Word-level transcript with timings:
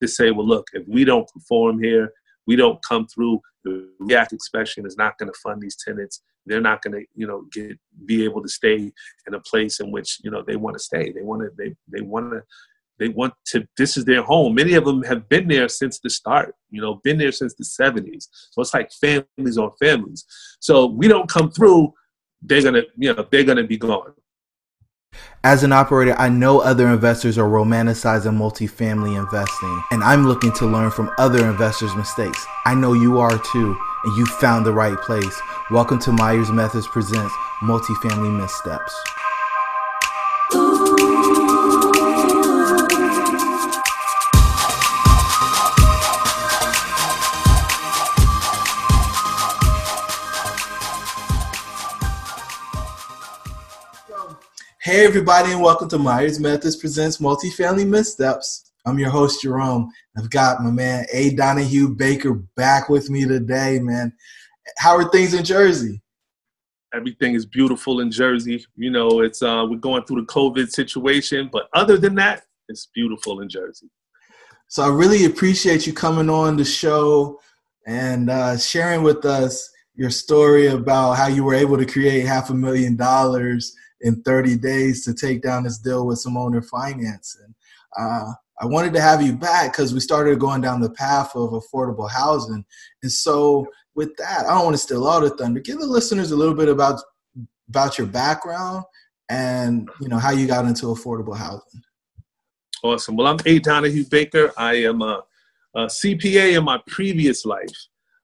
to 0.00 0.08
say, 0.08 0.30
well, 0.30 0.46
look, 0.46 0.66
if 0.72 0.86
we 0.88 1.04
don't 1.04 1.28
perform 1.28 1.82
here, 1.82 2.12
we 2.46 2.56
don't 2.56 2.82
come 2.82 3.06
through. 3.06 3.40
The 3.64 3.88
REAC 4.00 4.32
inspection 4.32 4.86
is 4.86 4.96
not 4.96 5.18
going 5.18 5.30
to 5.30 5.38
fund 5.40 5.60
these 5.60 5.76
tenants. 5.76 6.22
They're 6.46 6.60
not 6.60 6.82
going 6.82 6.94
to, 6.94 7.04
you 7.14 7.26
know, 7.26 7.44
get 7.52 7.78
be 8.06 8.24
able 8.24 8.42
to 8.42 8.48
stay 8.48 8.90
in 9.26 9.34
a 9.34 9.40
place 9.40 9.80
in 9.80 9.92
which 9.92 10.18
you 10.24 10.30
know 10.30 10.42
they 10.42 10.56
want 10.56 10.76
to 10.76 10.82
stay. 10.82 11.12
They 11.12 11.22
want 11.22 11.42
to. 11.42 11.50
They 11.56 11.74
they 11.88 12.00
want 12.00 12.32
to. 12.32 12.42
They 12.98 13.08
want 13.08 13.34
to. 13.46 13.66
This 13.76 13.96
is 13.96 14.04
their 14.04 14.22
home. 14.22 14.54
Many 14.54 14.74
of 14.74 14.84
them 14.84 15.02
have 15.02 15.28
been 15.28 15.48
there 15.48 15.68
since 15.68 16.00
the 16.00 16.10
start. 16.10 16.54
You 16.70 16.80
know, 16.80 17.00
been 17.04 17.18
there 17.18 17.32
since 17.32 17.54
the 17.54 17.64
'70s. 17.64 18.28
So 18.50 18.62
it's 18.62 18.74
like 18.74 18.90
families 18.92 19.58
on 19.58 19.70
families. 19.78 20.24
So 20.60 20.86
we 20.86 21.08
don't 21.08 21.28
come 21.28 21.50
through. 21.50 21.92
They're 22.42 22.62
gonna, 22.62 22.82
you 22.96 23.14
know, 23.14 23.26
they're 23.30 23.44
gonna 23.44 23.64
be 23.64 23.76
gone. 23.76 24.14
As 25.42 25.62
an 25.62 25.72
operator, 25.72 26.14
I 26.18 26.28
know 26.28 26.60
other 26.60 26.86
investors 26.88 27.38
are 27.38 27.48
romanticizing 27.48 28.36
multifamily 28.36 29.18
investing, 29.18 29.82
and 29.90 30.04
I'm 30.04 30.26
looking 30.26 30.52
to 30.52 30.66
learn 30.66 30.90
from 30.90 31.10
other 31.16 31.48
investors' 31.48 31.96
mistakes. 31.96 32.44
I 32.66 32.74
know 32.74 32.92
you 32.92 33.18
are 33.20 33.38
too, 33.38 33.74
and 34.04 34.16
you 34.18 34.26
found 34.26 34.66
the 34.66 34.74
right 34.74 34.98
place. 35.00 35.40
Welcome 35.70 35.98
to 36.00 36.12
Myers 36.12 36.50
Methods 36.50 36.86
Presents 36.88 37.32
Multifamily 37.62 38.38
Missteps. 38.38 38.94
Hey, 54.82 55.04
everybody, 55.04 55.52
and 55.52 55.60
welcome 55.60 55.90
to 55.90 55.98
Myers 55.98 56.40
Methods 56.40 56.74
Presents 56.74 57.18
Multifamily 57.18 57.86
Missteps. 57.86 58.72
I'm 58.86 58.98
your 58.98 59.10
host, 59.10 59.42
Jerome. 59.42 59.92
I've 60.16 60.30
got 60.30 60.62
my 60.62 60.70
man, 60.70 61.04
A. 61.12 61.34
Donahue 61.34 61.90
Baker, 61.90 62.32
back 62.56 62.88
with 62.88 63.10
me 63.10 63.26
today, 63.26 63.78
man. 63.78 64.10
How 64.78 64.96
are 64.96 65.10
things 65.10 65.34
in 65.34 65.44
Jersey? 65.44 66.00
Everything 66.94 67.34
is 67.34 67.44
beautiful 67.44 68.00
in 68.00 68.10
Jersey. 68.10 68.64
You 68.74 68.90
know, 68.90 69.20
it's 69.20 69.42
uh, 69.42 69.66
we're 69.68 69.76
going 69.76 70.04
through 70.04 70.22
the 70.22 70.26
COVID 70.28 70.70
situation, 70.70 71.50
but 71.52 71.68
other 71.74 71.98
than 71.98 72.14
that, 72.14 72.44
it's 72.70 72.88
beautiful 72.94 73.42
in 73.42 73.50
Jersey. 73.50 73.90
So 74.68 74.82
I 74.82 74.88
really 74.88 75.26
appreciate 75.26 75.86
you 75.86 75.92
coming 75.92 76.30
on 76.30 76.56
the 76.56 76.64
show 76.64 77.38
and 77.86 78.30
uh, 78.30 78.56
sharing 78.56 79.02
with 79.02 79.26
us 79.26 79.70
your 79.94 80.08
story 80.08 80.68
about 80.68 81.18
how 81.18 81.26
you 81.26 81.44
were 81.44 81.52
able 81.52 81.76
to 81.76 81.84
create 81.84 82.24
half 82.24 82.48
a 82.48 82.54
million 82.54 82.96
dollars 82.96 83.76
in 84.02 84.22
30 84.22 84.56
days 84.56 85.04
to 85.04 85.14
take 85.14 85.42
down 85.42 85.64
this 85.64 85.78
deal 85.78 86.06
with 86.06 86.18
some 86.18 86.36
owner 86.36 86.62
financing. 86.62 87.54
Uh, 87.98 88.32
I 88.60 88.66
wanted 88.66 88.92
to 88.94 89.00
have 89.00 89.22
you 89.22 89.32
back 89.32 89.72
because 89.72 89.94
we 89.94 90.00
started 90.00 90.38
going 90.38 90.60
down 90.60 90.80
the 90.80 90.90
path 90.90 91.34
of 91.34 91.50
affordable 91.50 92.10
housing. 92.10 92.64
And 93.02 93.10
so, 93.10 93.66
with 93.94 94.14
that, 94.16 94.46
I 94.46 94.54
don't 94.54 94.64
want 94.64 94.74
to 94.74 94.82
steal 94.82 95.06
all 95.06 95.20
the 95.20 95.30
thunder. 95.30 95.60
Give 95.60 95.78
the 95.78 95.86
listeners 95.86 96.30
a 96.30 96.36
little 96.36 96.54
bit 96.54 96.68
about 96.68 97.00
about 97.68 97.98
your 97.98 98.06
background 98.06 98.84
and 99.30 99.88
you 100.00 100.08
know 100.08 100.18
how 100.18 100.32
you 100.32 100.46
got 100.46 100.66
into 100.66 100.86
affordable 100.86 101.36
housing. 101.36 101.82
Awesome. 102.82 103.16
Well, 103.16 103.26
I'm 103.26 103.38
A. 103.46 103.58
Donahue 103.58 104.04
Baker. 104.04 104.52
I 104.56 104.74
am 104.74 105.02
a, 105.02 105.22
a 105.74 105.86
CPA 105.86 106.56
in 106.56 106.64
my 106.64 106.80
previous 106.86 107.44
life, 107.44 107.76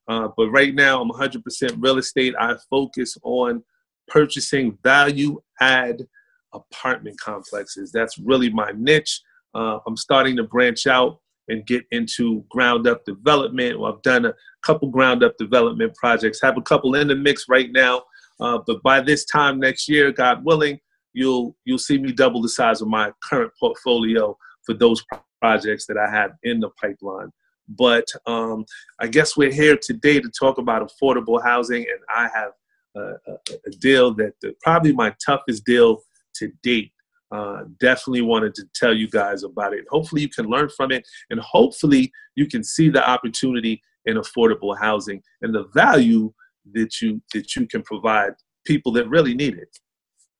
uh, 0.09 0.29
but 0.37 0.49
right 0.51 0.75
now 0.75 1.01
I'm 1.01 1.11
100% 1.11 1.77
real 1.79 1.99
estate. 1.99 2.35
I 2.39 2.57
focus 2.71 3.17
on 3.23 3.63
purchasing 4.09 4.79
value 4.83 5.41
add 5.61 6.07
apartment 6.53 7.19
complexes. 7.21 7.93
That's 7.93 8.19
really 8.19 8.51
my 8.51 8.73
niche. 8.77 9.21
Uh, 9.55 9.79
I'm 9.87 9.97
starting 9.97 10.37
to 10.37 10.45
branch 10.45 10.87
out 10.87 11.19
and 11.49 11.67
get 11.67 11.85
into 11.93 12.45
ground 12.51 12.87
up 12.87 13.05
development. 13.05 13.79
Well, 13.79 13.93
I've 13.93 14.03
done 14.03 14.27
a 14.27 14.35
couple 14.65 14.89
ground 14.89 15.23
up 15.23 15.37
development 15.39 15.95
projects, 15.95 16.41
have 16.43 16.59
a 16.59 16.63
couple 16.63 16.95
in 16.95 17.09
the 17.09 17.15
mix 17.15 17.45
right 17.49 17.71
now. 17.71 18.03
Uh, 18.41 18.59
but 18.67 18.83
by 18.83 19.01
this 19.01 19.25
time 19.25 19.59
next 19.61 19.89
year, 19.89 20.13
God 20.13 20.45
willing, 20.45 20.79
you'll 21.13 21.57
you'll 21.65 21.79
see 21.79 21.99
me 21.99 22.13
double 22.13 22.43
the 22.43 22.49
size 22.49 22.83
of 22.83 22.89
my 22.89 23.13
current 23.23 23.53
portfolio 23.59 24.37
for 24.65 24.75
those 24.75 25.03
projects 25.41 25.87
that 25.87 25.97
I 25.97 26.11
have 26.11 26.33
in 26.43 26.61
the 26.61 26.71
pipeline. 26.81 27.31
But 27.69 28.07
um, 28.27 28.65
I 29.01 29.07
guess 29.07 29.37
we're 29.37 29.53
here 29.53 29.77
today 29.81 30.21
to 30.21 30.31
talk 30.39 30.59
about 30.59 30.89
affordable 30.89 31.43
housing, 31.43 31.83
and 31.83 32.01
I 32.15 32.29
have 32.35 32.53
a, 32.97 33.71
deal 33.79 34.15
that 34.15 34.33
the, 34.41 34.55
probably 34.63 34.93
my 34.93 35.15
toughest 35.25 35.65
deal 35.65 36.03
to 36.37 36.51
date. 36.63 36.93
Uh, 37.33 37.65
definitely 37.81 38.23
wanted 38.23 38.55
to 38.55 38.65
tell 38.73 38.95
you 38.95 39.09
guys 39.11 39.43
about 39.43 39.75
it. 39.75 39.85
Hopefully, 39.91 40.23
you 40.23 40.29
can 40.29 40.47
learn 40.47 40.69
from 40.77 40.93
it, 40.93 41.05
and 41.31 41.41
hopefully, 41.41 42.13
you 42.37 42.47
can 42.47 42.63
see 42.63 42.89
the 42.89 43.09
opportunity 43.09 43.83
in 44.05 44.17
affordable 44.17 44.79
housing 44.79 45.21
and 45.43 45.53
the 45.53 45.65
value 45.75 46.33
that 46.73 47.01
you 47.01 47.21
that 47.35 47.57
you 47.57 47.67
can 47.67 47.83
provide 47.83 48.33
people 48.65 48.93
that 48.93 49.09
really 49.09 49.35
need 49.35 49.55
it. 49.55 49.77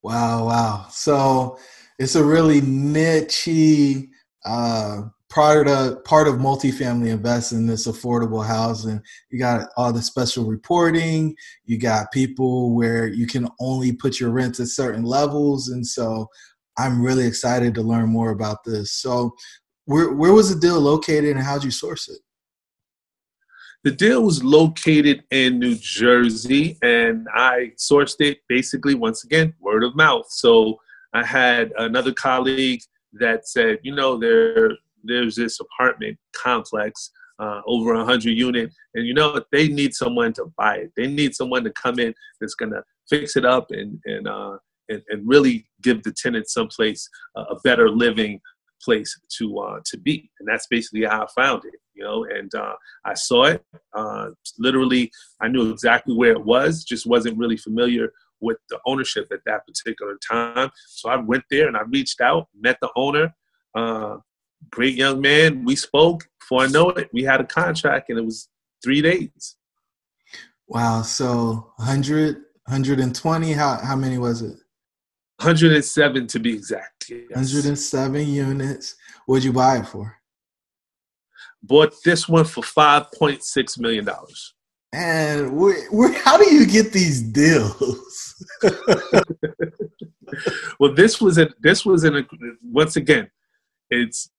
Wow, 0.05 0.47
wow! 0.47 0.87
So 0.91 1.59
it's 1.99 2.15
a 2.15 2.25
really 2.25 2.61
niche 2.61 3.49
uh, 4.45 5.03
part 5.29 5.67
of 5.69 6.03
part 6.05 6.29
of 6.29 6.37
multifamily 6.37 7.09
invest 7.09 7.53
in 7.53 7.67
this 7.67 7.87
affordable 7.87 8.47
housing 8.47 9.01
you 9.31 9.39
got 9.39 9.69
all 9.77 9.93
the 9.93 10.01
special 10.01 10.45
reporting 10.45 11.35
you 11.65 11.79
got 11.79 12.13
people 12.13 12.75
where 12.75 13.09
you 13.09 13.27
can 13.27 13.49
only 13.59 13.93
put 13.93 14.21
your 14.21 14.31
rent 14.31 14.61
at 14.61 14.69
certain 14.69 15.03
levels 15.03 15.69
and 15.69 15.85
so 15.85 16.29
i'm 16.79 17.03
really 17.03 17.27
excited 17.27 17.75
to 17.75 17.83
learn 17.83 18.09
more 18.09 18.31
about 18.31 18.59
this 18.65 18.93
so 18.93 19.35
where, 19.87 20.13
where 20.13 20.33
was 20.33 20.55
the 20.55 20.61
deal 20.61 20.81
located 20.81 21.37
and 21.37 21.45
how'd 21.45 21.65
you 21.65 21.73
source 21.73 22.09
it 22.09 22.21
the 23.87 23.93
deal 23.93 24.25
was 24.25 24.43
located 24.43 25.23
in 25.31 25.61
New 25.61 25.77
Jersey, 25.77 26.77
and 26.83 27.29
I 27.33 27.71
sourced 27.77 28.17
it 28.19 28.39
basically 28.49 28.97
once 28.97 29.23
again 29.23 29.55
word 29.61 29.85
of 29.85 29.95
mouth. 29.95 30.27
So 30.29 30.81
I 31.13 31.25
had 31.25 31.73
another 31.79 32.13
colleague 32.13 32.81
that 33.13 33.47
said, 33.47 33.79
you 33.85 33.95
know, 33.95 34.19
there 34.19 34.73
there's 35.07 35.37
this 35.37 35.59
apartment 35.61 36.19
complex 36.35 37.11
uh, 37.39 37.61
over 37.67 37.95
hundred 38.05 38.33
unit, 38.33 38.73
and 38.95 39.07
you 39.07 39.15
know 39.15 39.41
they 39.53 39.69
need 39.69 39.95
someone 39.95 40.33
to 40.35 40.47
buy 40.57 40.77
it. 40.77 40.93
They 40.97 41.07
need 41.07 41.35
someone 41.35 41.65
to 41.65 41.71
come 41.71 41.99
in 41.99 42.15
that's 42.41 42.55
gonna 42.55 42.83
fix 43.09 43.37
it 43.37 43.45
up 43.45 43.71
and 43.71 44.01
and 44.07 44.29
uh, 44.29 44.57
and, 44.89 45.03
and 45.09 45.29
really 45.29 45.67
give 45.83 46.03
the 46.03 46.13
tenants 46.13 46.53
someplace 46.53 47.09
uh, 47.37 47.45
a 47.51 47.57
better 47.65 47.91
living 47.91 48.41
place 48.83 49.19
to 49.39 49.59
uh, 49.59 49.81
to 49.87 49.99
be. 49.99 50.31
And 50.39 50.49
that's 50.49 50.67
basically 50.69 51.05
how 51.05 51.25
I 51.25 51.27
found 51.41 51.63
it. 51.65 51.79
You 51.95 52.05
know, 52.05 52.25
and 52.25 52.55
uh, 52.55 52.75
I 53.05 53.15
saw 53.15 53.45
it. 53.45 53.65
Uh, 53.95 54.31
literally, 54.59 55.11
I 55.41 55.49
knew 55.49 55.71
exactly 55.71 56.15
where 56.15 56.33
it 56.33 56.45
was. 56.45 56.85
Just 56.85 57.07
wasn't 57.07 57.39
really 57.39 57.57
familiar 57.57 58.13
with 58.41 58.59
the 58.69 58.79
ownership 58.87 59.29
at 59.33 59.41
that 59.47 59.67
particular 59.67 60.19
time. 60.31 60.71
So 60.89 61.09
I 61.09 61.17
went 61.17 61.45
there 61.51 61.69
and 61.69 61.77
I 61.77 61.83
reached 61.83 62.21
out, 62.21 62.49
met 62.59 62.77
the 62.83 62.91
owner. 62.95 63.35
Uh, 63.75 64.19
great 64.71 64.95
young 64.95 65.21
man. 65.21 65.65
We 65.65 65.77
spoke. 65.77 66.29
Before 66.41 66.63
I 66.63 66.69
know 66.69 66.91
it, 66.91 67.11
we 67.13 67.25
had 67.25 67.41
a 67.41 67.45
contract, 67.45 68.09
and 68.09 68.19
it 68.19 68.25
was 68.25 68.49
three 68.83 69.03
days. 69.03 69.57
Wow. 70.69 71.03
So 71.03 71.73
100, 71.77 72.37
120. 72.67 73.53
How 73.53 73.79
how 73.83 73.97
many 73.97 74.19
was 74.19 74.43
it? 74.43 74.57
107 75.39 76.27
to 76.29 76.39
be 76.39 76.55
exact. 76.55 77.11
Yes. 77.11 77.29
107 77.31 78.27
units. 78.27 78.95
What'd 79.27 79.45
you 79.45 79.53
buy 79.53 79.79
it 79.79 79.87
for? 79.87 80.17
Bought 81.63 81.95
this 82.05 82.29
one 82.29 82.45
for 82.45 82.63
5.6 82.63 83.79
million 83.79 84.05
dollars. 84.05 84.55
And 84.93 85.57
where, 85.57 86.13
how 86.23 86.39
do 86.39 86.55
you 86.55 86.65
get 86.65 86.93
these 86.93 87.21
deals? 87.21 88.45
well, 90.81 90.95
this 90.95 91.21
was 91.21 91.39
a 91.39 91.51
this 91.61 91.85
was 91.85 92.05
in 92.05 92.17
a 92.17 92.23
once 92.63 92.97
again, 92.97 93.31
it's 93.91 94.31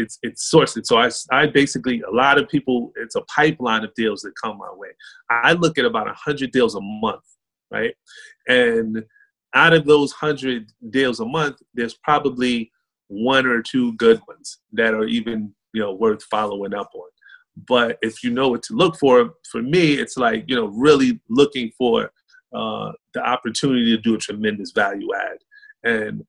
it's 0.00 0.18
it's 0.22 0.52
sourced. 0.52 0.84
So 0.86 0.98
I, 0.98 1.10
I 1.36 1.46
basically 1.46 2.00
a 2.00 2.10
lot 2.10 2.38
of 2.38 2.48
people. 2.48 2.92
It's 2.96 3.16
a 3.16 3.22
pipeline 3.22 3.84
of 3.84 3.94
deals 3.94 4.22
that 4.22 4.32
come 4.42 4.58
my 4.58 4.72
way. 4.74 4.88
I 5.30 5.52
look 5.52 5.78
at 5.78 5.84
about 5.84 6.08
hundred 6.16 6.52
deals 6.52 6.74
a 6.74 6.80
month, 6.80 7.24
right? 7.70 7.94
And 8.48 9.04
out 9.54 9.72
of 9.72 9.86
those 9.86 10.12
hundred 10.12 10.72
deals 10.90 11.20
a 11.20 11.26
month, 11.26 11.56
there's 11.74 11.94
probably 11.94 12.70
one 13.08 13.46
or 13.46 13.62
two 13.62 13.94
good 13.94 14.20
ones 14.28 14.60
that 14.72 14.94
are 14.94 15.06
even 15.06 15.52
you 15.72 15.82
know 15.82 15.92
worth 15.92 16.22
following 16.24 16.74
up 16.74 16.90
on. 16.94 17.08
But 17.68 17.98
if 18.00 18.22
you 18.24 18.30
know 18.30 18.48
what 18.48 18.62
to 18.64 18.74
look 18.74 18.96
for, 18.96 19.34
for 19.50 19.62
me, 19.62 19.94
it's 19.94 20.16
like 20.16 20.44
you 20.48 20.56
know 20.56 20.66
really 20.66 21.20
looking 21.28 21.70
for 21.76 22.10
uh, 22.54 22.92
the 23.14 23.20
opportunity 23.20 23.94
to 23.96 24.02
do 24.02 24.14
a 24.14 24.18
tremendous 24.18 24.72
value 24.72 25.08
add. 25.14 25.38
And 25.84 26.24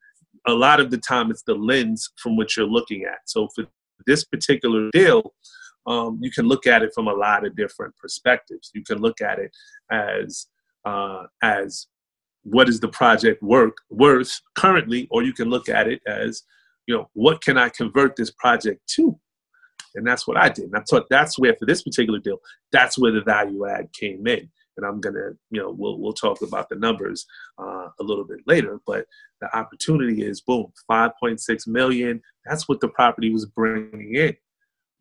a 0.48 0.54
lot 0.54 0.80
of 0.80 0.92
the 0.92 0.98
time 0.98 1.32
it's 1.32 1.44
the 1.44 1.56
lens 1.56 2.10
from 2.18 2.36
which 2.36 2.58
you're 2.58 2.66
looking 2.66 3.04
at. 3.04 3.20
So 3.26 3.48
for 3.56 3.66
this 4.06 4.24
particular 4.24 4.90
deal, 4.92 5.34
um, 5.86 6.20
you 6.22 6.32
can 6.32 6.48
look 6.48 6.68
at 6.68 6.84
it 6.84 6.92
from 6.94 7.08
a 7.08 7.14
lot 7.14 7.46
of 7.46 7.56
different 7.56 7.96
perspectives. 7.98 8.72
You 8.74 8.84
can 8.84 9.00
look 9.00 9.22
at 9.22 9.40
it 9.40 9.52
as 9.92 10.48
uh, 10.86 11.24
as 11.44 11.88
what 12.44 12.70
is 12.70 12.80
the 12.80 12.88
project 12.88 13.42
work 13.44 13.78
worth 13.90 14.42
currently, 14.56 15.08
or 15.12 15.24
you 15.24 15.34
can 15.34 15.50
look 15.50 15.70
at 15.70 15.88
it 15.88 16.02
as 16.08 16.44
you 16.88 16.96
know 16.96 17.10
what 17.14 17.42
can 17.42 17.58
I 17.58 17.70
convert 17.70 18.16
this 18.16 18.32
project 18.32 18.82
to. 18.96 19.20
And 19.96 20.08
that's 20.08 20.26
what 20.26 20.38
I 20.38 20.48
did. 20.48 20.66
And 20.66 20.78
I 20.78 20.84
thought 20.90 21.08
that's 21.10 21.38
where, 21.38 21.54
for 21.60 21.66
this 21.66 21.84
particular 21.84 22.20
deal, 22.20 22.38
that's 22.72 22.98
where 22.98 23.12
the 23.12 23.22
value 23.22 23.68
add 23.68 23.92
came 23.92 24.26
in. 24.26 24.50
And 24.82 24.90
I'm 24.90 25.00
gonna, 25.00 25.32
you 25.52 25.62
know, 25.62 25.76
we'll 25.78 26.00
we'll 26.00 26.14
talk 26.14 26.42
about 26.42 26.70
the 26.70 26.76
numbers 26.76 27.26
uh, 27.60 27.88
a 28.00 28.04
little 28.04 28.26
bit 28.26 28.40
later. 28.48 28.80
But 28.86 29.06
the 29.40 29.56
opportunity 29.56 30.24
is 30.24 30.42
boom, 30.42 30.72
5.6 30.90 31.68
million. 31.68 32.22
That's 32.46 32.68
what 32.68 32.80
the 32.80 32.90
property 32.90 33.32
was 33.32 33.46
bringing 33.46 34.16
in. 34.16 34.36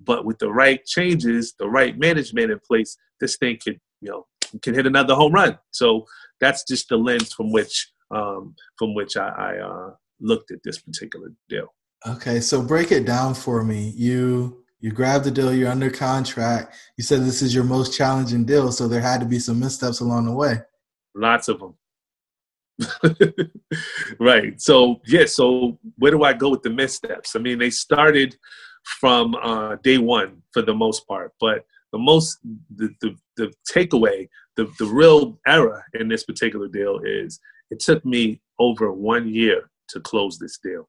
But 0.00 0.24
with 0.24 0.38
the 0.38 0.50
right 0.50 0.84
changes, 0.84 1.54
the 1.58 1.68
right 1.68 1.98
management 1.98 2.50
in 2.50 2.58
place, 2.66 2.96
this 3.20 3.36
thing 3.36 3.58
could, 3.62 3.78
you 4.00 4.10
know, 4.10 4.26
can 4.62 4.74
hit 4.74 4.86
another 4.86 5.14
home 5.14 5.32
run. 5.32 5.58
So 5.70 6.06
that's 6.40 6.64
just 6.64 6.88
the 6.88 6.96
lens 6.96 7.32
from 7.32 7.52
which 7.52 7.90
um, 8.10 8.54
from 8.76 8.94
which 8.94 9.16
I, 9.16 9.28
I 9.28 9.58
uh, 9.58 9.90
looked 10.20 10.50
at 10.50 10.62
this 10.64 10.78
particular 10.78 11.28
deal. 11.48 11.72
Okay, 12.06 12.40
so 12.40 12.62
break 12.62 12.92
it 12.92 13.04
down 13.04 13.34
for 13.34 13.62
me. 13.62 13.92
You 13.94 14.59
you 14.80 14.90
grabbed 14.90 15.24
the 15.24 15.30
deal, 15.30 15.52
you're 15.52 15.70
under 15.70 15.90
contract. 15.90 16.74
You 16.96 17.04
said 17.04 17.20
this 17.20 17.42
is 17.42 17.54
your 17.54 17.64
most 17.64 17.96
challenging 17.96 18.44
deal, 18.44 18.72
so 18.72 18.88
there 18.88 19.00
had 19.00 19.20
to 19.20 19.26
be 19.26 19.38
some 19.38 19.60
missteps 19.60 20.00
along 20.00 20.26
the 20.26 20.32
way. 20.32 20.60
Lots 21.14 21.48
of 21.48 21.60
them. 21.60 21.74
right. 24.20 24.60
So 24.60 25.00
yeah. 25.06 25.26
So 25.26 25.78
where 25.98 26.10
do 26.10 26.22
I 26.22 26.32
go 26.32 26.48
with 26.48 26.62
the 26.62 26.70
missteps? 26.70 27.36
I 27.36 27.40
mean, 27.40 27.58
they 27.58 27.68
started 27.70 28.36
from 29.00 29.34
uh, 29.42 29.76
day 29.82 29.98
one 29.98 30.40
for 30.52 30.62
the 30.62 30.74
most 30.74 31.06
part, 31.06 31.32
but 31.38 31.66
the 31.92 31.98
most 31.98 32.38
the 32.74 32.88
the, 33.02 33.14
the 33.36 33.52
takeaway, 33.70 34.28
the 34.56 34.72
the 34.78 34.86
real 34.86 35.38
error 35.46 35.84
in 35.92 36.08
this 36.08 36.24
particular 36.24 36.68
deal 36.68 37.00
is 37.04 37.38
it 37.70 37.80
took 37.80 38.02
me 38.06 38.40
over 38.58 38.92
one 38.92 39.28
year 39.28 39.70
to 39.90 40.00
close 40.00 40.38
this 40.38 40.58
deal 40.58 40.88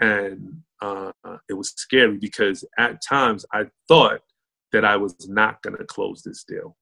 and 0.00 0.62
uh, 0.84 1.36
it 1.48 1.54
was 1.54 1.72
scary 1.76 2.18
because 2.18 2.64
at 2.78 3.02
times 3.02 3.44
I 3.52 3.66
thought 3.88 4.20
that 4.72 4.84
I 4.84 4.96
was 4.96 5.28
not 5.28 5.62
going 5.62 5.76
to 5.76 5.84
close 5.84 6.22
this 6.22 6.44
deal. 6.44 6.76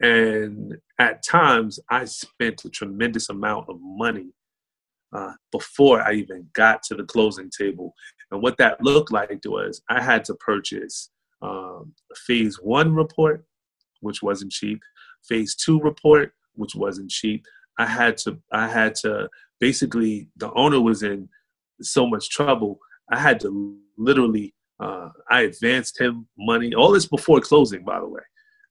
And 0.00 0.76
at 0.98 1.22
times 1.22 1.78
I 1.90 2.04
spent 2.04 2.64
a 2.64 2.70
tremendous 2.70 3.28
amount 3.28 3.68
of 3.68 3.76
money 3.80 4.30
uh, 5.12 5.32
before 5.52 6.00
I 6.02 6.14
even 6.14 6.48
got 6.54 6.82
to 6.84 6.94
the 6.94 7.04
closing 7.04 7.50
table. 7.56 7.94
And 8.30 8.42
what 8.42 8.56
that 8.58 8.82
looked 8.82 9.12
like 9.12 9.30
was 9.44 9.82
I 9.88 10.00
had 10.02 10.24
to 10.26 10.34
purchase 10.34 11.10
um, 11.42 11.94
phase 12.26 12.56
one 12.56 12.94
report, 12.94 13.44
which 14.00 14.22
wasn't 14.22 14.52
cheap, 14.52 14.80
phase 15.28 15.54
two 15.54 15.78
report, 15.80 16.32
which 16.54 16.74
wasn't 16.74 17.10
cheap. 17.10 17.44
I 17.78 17.86
had 17.86 18.16
to, 18.18 18.38
I 18.52 18.68
had 18.68 18.94
to 18.96 19.28
basically, 19.60 20.28
the 20.36 20.52
owner 20.54 20.80
was 20.80 21.02
in 21.02 21.28
so 21.80 22.06
much 22.06 22.28
trouble. 22.30 22.78
I 23.10 23.18
had 23.18 23.40
to 23.40 23.76
literally, 23.96 24.54
uh, 24.80 25.10
I 25.30 25.42
advanced 25.42 26.00
him 26.00 26.26
money. 26.38 26.74
All 26.74 26.92
this 26.92 27.06
before 27.06 27.40
closing, 27.40 27.84
by 27.84 28.00
the 28.00 28.08
way. 28.08 28.22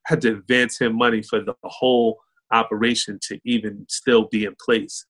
I 0.06 0.12
had 0.12 0.20
to 0.22 0.32
advance 0.32 0.78
him 0.78 0.96
money 0.96 1.22
for 1.22 1.40
the 1.40 1.54
whole 1.62 2.18
operation 2.52 3.18
to 3.28 3.38
even 3.44 3.86
still 3.88 4.28
be 4.30 4.44
in 4.44 4.54
place. 4.64 5.06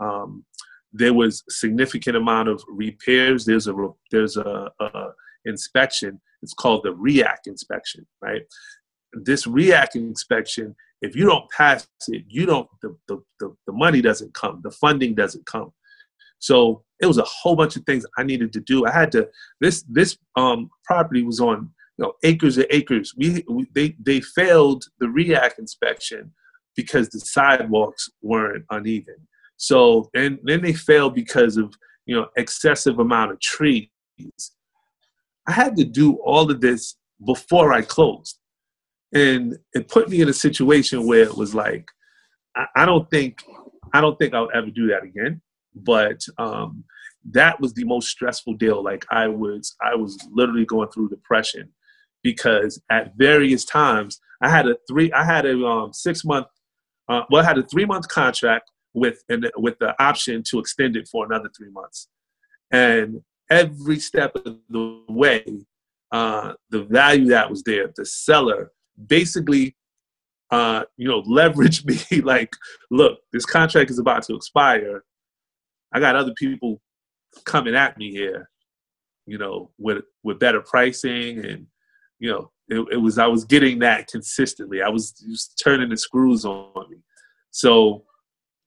Um, 0.00 0.44
there 0.92 1.14
was 1.14 1.42
significant 1.48 2.16
amount 2.16 2.48
of 2.48 2.62
repairs. 2.68 3.44
There's 3.44 3.66
a 3.66 3.74
there's 4.10 4.36
a, 4.36 4.70
a 4.80 5.08
inspection. 5.44 6.20
It's 6.42 6.54
called 6.54 6.82
the 6.84 6.94
REAC 6.94 7.46
inspection, 7.46 8.06
right? 8.20 8.42
This 9.12 9.46
REAC 9.46 9.94
inspection, 9.94 10.74
if 11.00 11.14
you 11.14 11.24
don't 11.24 11.48
pass 11.50 11.86
it, 12.08 12.24
you 12.28 12.46
don't 12.46 12.68
the, 12.82 12.96
the, 13.08 13.22
the, 13.40 13.54
the 13.66 13.72
money 13.72 14.02
doesn't 14.02 14.34
come, 14.34 14.60
the 14.62 14.70
funding 14.70 15.14
doesn't 15.14 15.46
come. 15.46 15.72
So 16.38 16.82
it 17.02 17.06
was 17.06 17.18
a 17.18 17.24
whole 17.24 17.56
bunch 17.56 17.74
of 17.76 17.84
things 17.84 18.06
I 18.16 18.22
needed 18.22 18.52
to 18.52 18.60
do. 18.60 18.86
I 18.86 18.92
had 18.92 19.12
to 19.12 19.28
this 19.60 19.84
this 19.88 20.16
um, 20.36 20.70
property 20.84 21.24
was 21.24 21.40
on 21.40 21.70
you 21.98 22.04
know 22.04 22.12
acres 22.22 22.56
and 22.56 22.66
acres. 22.70 23.12
We, 23.16 23.44
we 23.50 23.66
they 23.74 23.96
they 24.00 24.20
failed 24.20 24.84
the 25.00 25.06
REAC 25.06 25.58
inspection 25.58 26.32
because 26.76 27.08
the 27.08 27.20
sidewalks 27.20 28.08
weren't 28.22 28.64
uneven. 28.70 29.16
So 29.56 30.08
and 30.14 30.38
then 30.44 30.62
they 30.62 30.72
failed 30.72 31.14
because 31.14 31.56
of 31.56 31.74
you 32.06 32.14
know 32.14 32.28
excessive 32.36 33.00
amount 33.00 33.32
of 33.32 33.40
trees. 33.40 33.88
I 35.48 35.52
had 35.52 35.76
to 35.76 35.84
do 35.84 36.14
all 36.24 36.48
of 36.50 36.60
this 36.60 36.94
before 37.26 37.72
I 37.72 37.82
closed, 37.82 38.38
and 39.12 39.58
it 39.74 39.88
put 39.88 40.08
me 40.08 40.20
in 40.20 40.28
a 40.28 40.32
situation 40.32 41.04
where 41.04 41.24
it 41.24 41.36
was 41.36 41.52
like, 41.52 41.88
I, 42.54 42.66
I 42.76 42.86
don't 42.86 43.10
think 43.10 43.42
I 43.92 44.00
don't 44.00 44.16
think 44.20 44.34
I'll 44.34 44.50
ever 44.54 44.70
do 44.70 44.86
that 44.86 45.02
again 45.02 45.42
but 45.74 46.20
um, 46.38 46.84
that 47.30 47.60
was 47.60 47.72
the 47.74 47.84
most 47.84 48.08
stressful 48.08 48.54
deal. 48.54 48.82
Like 48.82 49.04
I 49.10 49.28
was, 49.28 49.76
I 49.82 49.94
was 49.94 50.18
literally 50.32 50.66
going 50.66 50.88
through 50.90 51.10
depression 51.10 51.70
because 52.22 52.80
at 52.90 53.14
various 53.16 53.64
times 53.64 54.20
I 54.40 54.48
had 54.48 54.66
a 54.68 54.76
three, 54.88 55.12
I 55.12 55.24
had 55.24 55.46
a 55.46 55.64
um, 55.64 55.92
six 55.92 56.24
month, 56.24 56.46
uh, 57.08 57.22
well, 57.30 57.42
I 57.42 57.46
had 57.46 57.58
a 57.58 57.62
three 57.62 57.84
month 57.84 58.08
contract 58.08 58.70
with 58.94 59.22
and 59.28 59.50
with 59.56 59.78
the 59.78 60.00
option 60.02 60.42
to 60.50 60.58
extend 60.58 60.96
it 60.96 61.08
for 61.08 61.24
another 61.24 61.50
three 61.56 61.70
months, 61.70 62.08
and 62.70 63.22
every 63.50 63.98
step 63.98 64.34
of 64.36 64.58
the 64.68 65.02
way, 65.08 65.44
uh, 66.10 66.52
the 66.70 66.84
value 66.84 67.28
that 67.28 67.50
was 67.50 67.62
there, 67.62 67.90
the 67.96 68.04
seller 68.04 68.70
basically 69.06 69.74
uh, 70.52 70.84
you 70.96 71.08
know, 71.08 71.18
leverage 71.26 71.84
me 71.84 71.98
like, 72.20 72.54
look, 72.90 73.18
this 73.32 73.46
contract 73.46 73.90
is 73.90 73.98
about 73.98 74.22
to 74.24 74.36
expire. 74.36 75.02
I 75.92 76.00
got 76.00 76.16
other 76.16 76.32
people 76.36 76.80
coming 77.44 77.74
at 77.74 77.96
me 77.98 78.10
here, 78.10 78.50
you 79.26 79.38
know, 79.38 79.70
with 79.78 80.04
with 80.22 80.38
better 80.38 80.60
pricing 80.60 81.44
and 81.44 81.66
you 82.18 82.30
know, 82.30 82.50
it, 82.68 82.94
it 82.94 82.96
was 82.96 83.18
I 83.18 83.26
was 83.26 83.44
getting 83.44 83.80
that 83.80 84.06
consistently. 84.06 84.80
I 84.82 84.88
was, 84.88 85.22
was 85.28 85.48
turning 85.62 85.90
the 85.90 85.96
screws 85.96 86.44
on 86.44 86.88
me. 86.88 86.98
So, 87.50 88.04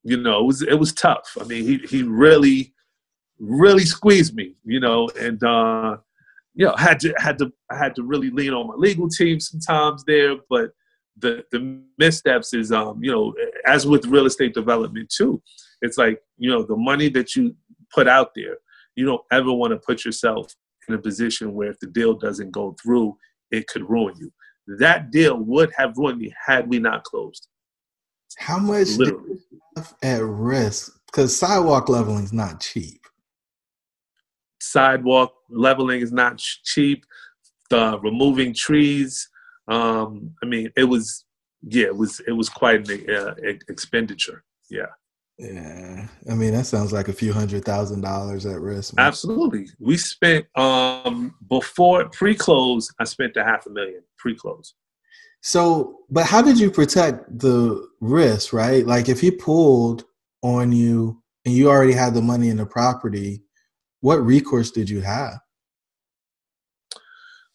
you 0.04 0.18
know, 0.18 0.42
it 0.42 0.46
was 0.46 0.62
it 0.62 0.80
was 0.80 0.94
tough. 0.94 1.38
I 1.40 1.46
mean, 1.46 1.64
he 1.64 1.78
he 1.88 2.04
really 2.04 2.74
really 3.40 3.86
squeezed 3.86 4.36
me, 4.36 4.56
you 4.64 4.80
know, 4.80 5.10
and 5.20 5.44
uh 5.44 5.98
you 6.54 6.66
know, 6.66 6.76
had 6.76 7.00
to 7.02 7.14
had 7.18 7.38
to 7.40 7.52
I 7.72 7.78
had 7.78 7.96
to 7.96 8.04
really 8.04 8.30
lean 8.30 8.54
on 8.54 8.68
my 8.68 8.76
legal 8.76 9.10
team 9.10 9.40
sometimes 9.40 10.04
there, 10.06 10.36
but 10.50 10.72
the 11.18 11.44
the 11.52 11.82
missteps 11.98 12.54
is 12.54 12.72
um 12.72 13.02
you 13.02 13.12
know 13.12 13.34
as 13.66 13.88
with 13.88 14.06
real 14.06 14.26
estate 14.26 14.54
development 14.54 15.10
too 15.10 15.42
it's 15.82 15.98
like 15.98 16.22
you 16.38 16.50
know 16.50 16.64
the 16.64 16.76
money 16.76 17.10
that 17.10 17.36
you 17.36 17.56
put 17.94 18.08
out 18.08 18.32
there 18.36 18.58
you 18.96 19.06
don't 19.06 19.22
ever 19.32 19.52
want 19.52 19.72
to 19.72 19.78
put 19.78 20.06
yourself 20.06 20.54
in 20.88 20.96
a 20.96 20.98
position 20.98 21.54
where 21.54 21.70
if 21.70 21.80
the 21.80 21.88
deal 21.88 22.14
doesn't 22.14 22.52
go 22.52 22.76
through 22.82 23.16
it 23.52 23.68
could 23.68 23.88
ruin 23.90 24.16
you. 24.18 24.32
That 24.80 25.12
deal 25.12 25.38
would 25.38 25.72
have 25.78 25.96
ruined 25.98 26.20
me 26.20 26.34
had 26.46 26.68
we 26.68 26.80
not 26.80 27.04
closed. 27.04 27.48
How 28.38 28.58
much 28.58 28.88
at 30.02 30.22
risk? 30.24 31.00
Because 31.06 31.38
sidewalk 31.38 31.88
leveling 31.88 32.24
is 32.24 32.34
not 32.34 32.60
cheap. 32.60 33.02
Sidewalk 34.60 35.34
leveling 35.50 36.02
is 36.02 36.12
not 36.12 36.40
cheap. 36.40 37.06
The 37.70 38.00
removing 38.00 38.54
trees 38.54 39.30
um, 39.68 40.36
I 40.44 40.46
mean, 40.46 40.72
it 40.76 40.84
was 40.84 41.26
yeah, 41.64 41.88
it 41.88 41.96
was 41.96 42.22
it 42.28 42.34
was 42.34 42.50
quite 42.50 42.88
an 42.90 43.10
uh, 43.10 43.34
expenditure. 43.68 44.44
Yeah. 44.70 44.88
Yeah, 45.38 46.08
I 46.30 46.34
mean 46.34 46.54
that 46.54 46.66
sounds 46.66 46.94
like 46.94 47.10
a 47.10 47.14
few 47.14 47.34
hundred 47.34 47.66
thousand 47.66 48.02
dollars 48.02 48.46
at 48.46 48.62
risk. 48.62 48.94
Absolutely, 48.98 49.68
we 49.80 49.98
spent 49.98 50.46
um 50.58 51.36
before 51.50 52.08
pre-close. 52.10 52.90
I 53.00 53.04
spent 53.04 53.36
a 53.36 53.44
half 53.44 53.66
a 53.66 53.70
million 53.70 54.02
pre-close. 54.18 54.76
So, 55.42 56.00
but 56.10 56.26
how 56.26 56.42
did 56.42 56.58
you 56.58 56.72
protect 56.72 57.38
the 57.38 57.86
risk? 58.00 58.54
Right, 58.54 58.86
like 58.86 59.10
if 59.10 59.20
he 59.20 59.30
pulled 59.30 60.06
on 60.42 60.72
you 60.72 61.22
and 61.44 61.54
you 61.54 61.70
already 61.70 61.94
had 61.94 62.14
the 62.14 62.22
money 62.22 62.48
in 62.48 62.58
the 62.58 62.66
property, 62.66 63.44
what 64.00 64.26
recourse 64.26 64.72
did 64.72 64.90
you 64.90 65.02
have? 65.02 65.40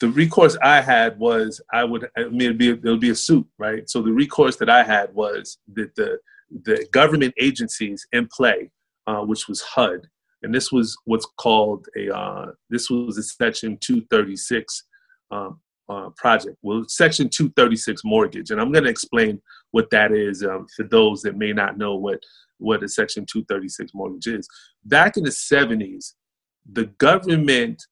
the 0.00 0.08
recourse 0.08 0.56
I 0.62 0.80
had 0.80 1.18
was 1.18 1.60
I 1.72 1.84
would 1.84 2.08
I 2.16 2.24
mean 2.24 2.42
it'd 2.42 2.58
be 2.58 2.72
be 2.72 3.10
a 3.10 3.14
suit, 3.14 3.46
right? 3.58 3.88
So 3.88 4.02
the 4.02 4.12
recourse 4.12 4.56
that 4.56 4.70
I 4.70 4.82
had 4.82 5.14
was 5.14 5.58
that 5.74 5.94
the 5.94 6.18
the 6.50 6.86
government 6.92 7.34
agencies 7.38 8.06
in 8.12 8.28
play, 8.28 8.70
uh, 9.06 9.20
which 9.20 9.48
was 9.48 9.60
HUD, 9.62 10.08
and 10.42 10.54
this 10.54 10.72
was 10.72 10.96
what's 11.04 11.26
called 11.38 11.86
a 11.96 12.14
uh, 12.14 12.46
this 12.70 12.90
was 12.90 13.18
a 13.18 13.22
Section 13.22 13.78
236 13.78 14.84
um, 15.30 15.60
uh, 15.88 16.10
project. 16.16 16.56
Well, 16.62 16.84
Section 16.88 17.28
236 17.28 18.02
mortgage, 18.04 18.50
and 18.50 18.60
I'm 18.60 18.72
going 18.72 18.84
to 18.84 18.90
explain 18.90 19.40
what 19.72 19.90
that 19.90 20.12
is 20.12 20.42
um, 20.42 20.66
for 20.76 20.84
those 20.84 21.22
that 21.22 21.36
may 21.36 21.52
not 21.52 21.78
know 21.78 21.96
what 21.96 22.20
what 22.58 22.82
a 22.82 22.88
Section 22.88 23.24
236 23.26 23.92
mortgage 23.94 24.26
is. 24.26 24.48
Back 24.84 25.16
in 25.16 25.24
the 25.24 25.30
70s, 25.30 26.12
the 26.70 26.86
government 26.98 27.82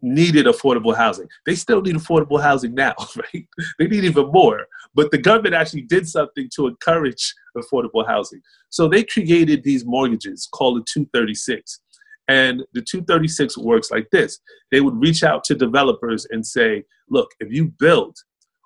needed 0.00 0.46
affordable 0.46 0.96
housing. 0.96 1.28
They 1.46 1.54
still 1.54 1.80
need 1.80 1.96
affordable 1.96 2.40
housing 2.40 2.74
now, 2.74 2.94
right? 3.16 3.46
They 3.78 3.86
need 3.86 4.04
even 4.04 4.30
more. 4.30 4.66
But 4.94 5.10
the 5.10 5.18
government 5.18 5.54
actually 5.54 5.82
did 5.82 6.08
something 6.08 6.48
to 6.56 6.66
encourage 6.66 7.34
affordable 7.56 8.06
housing. 8.06 8.40
So 8.70 8.88
they 8.88 9.04
created 9.04 9.64
these 9.64 9.84
mortgages 9.86 10.48
called 10.52 10.78
the 10.78 10.84
236. 10.92 11.80
And 12.28 12.62
the 12.72 12.82
236 12.82 13.58
works 13.58 13.90
like 13.90 14.08
this 14.12 14.38
they 14.70 14.80
would 14.80 15.00
reach 15.00 15.22
out 15.22 15.44
to 15.44 15.54
developers 15.54 16.26
and 16.30 16.46
say, 16.46 16.84
look, 17.10 17.30
if 17.40 17.52
you 17.52 17.72
build, 17.78 18.16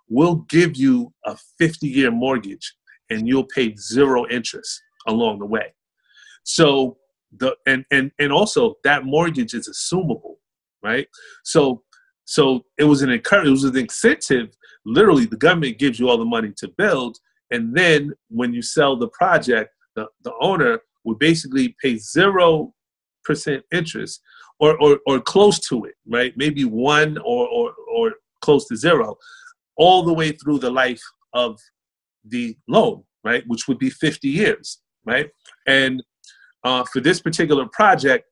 we'll 0.09 0.37
give 0.49 0.77
you 0.77 1.13
a 1.25 1.37
50 1.59 1.87
year 1.89 2.11
mortgage 2.11 2.75
and 3.11 3.27
you'll 3.27 3.45
pay 3.45 3.75
zero 3.77 4.27
interest 4.29 4.83
along 5.07 5.39
the 5.39 5.47
way. 5.47 5.75
So 6.45 6.99
the 7.37 7.57
and 7.67 7.85
and 7.91 8.13
and 8.19 8.33
also 8.33 8.75
that 8.85 9.05
mortgage 9.05 9.55
is 9.55 9.69
assumable, 9.69 10.37
right? 10.83 11.09
So 11.45 11.83
so 12.27 12.65
it 12.77 12.85
was 12.85 13.03
an 13.03 13.11
encourage, 13.11 13.47
it 13.47 13.51
was 13.51 13.65
an 13.65 13.77
incentive. 13.77 14.49
Literally, 14.85 15.27
the 15.27 15.37
government 15.37 15.79
gives 15.79 15.99
you 15.99 16.09
all 16.09 16.19
the 16.19 16.25
money 16.25 16.53
to 16.59 16.69
build, 16.77 17.17
and 17.51 17.75
then 17.75 18.13
when 18.29 18.53
you 18.53 18.63
sell 18.63 18.97
the 18.97 19.09
project, 19.09 19.71
the, 19.95 20.07
the 20.23 20.33
owner 20.41 20.81
would 21.05 21.19
basically 21.19 21.75
pay 21.83 21.97
zero 21.97 22.75
percent 23.25 23.63
interest 23.73 24.21
or, 24.59 24.81
or 24.83 24.99
or 25.07 25.21
close 25.21 25.59
to 25.69 25.85
it, 25.85 25.95
right? 26.07 26.33
Maybe 26.37 26.65
one 26.65 27.17
or 27.19 27.49
or 27.49 27.73
or 27.95 28.13
close 28.41 28.67
to 28.69 28.77
zero, 28.77 29.17
all 29.77 30.03
the 30.03 30.13
way 30.13 30.33
through 30.33 30.59
the 30.59 30.71
life 30.71 31.03
of 31.33 31.59
the 32.25 32.57
loan, 32.69 33.05
right? 33.25 33.45
Which 33.47 33.69
would 33.69 33.79
be 33.79 33.91
50 33.91 34.29
years, 34.29 34.81
right? 35.05 35.31
And 35.67 36.03
uh, 36.65 36.85
for 36.93 37.01
this 37.01 37.21
particular 37.21 37.67
project, 37.67 38.27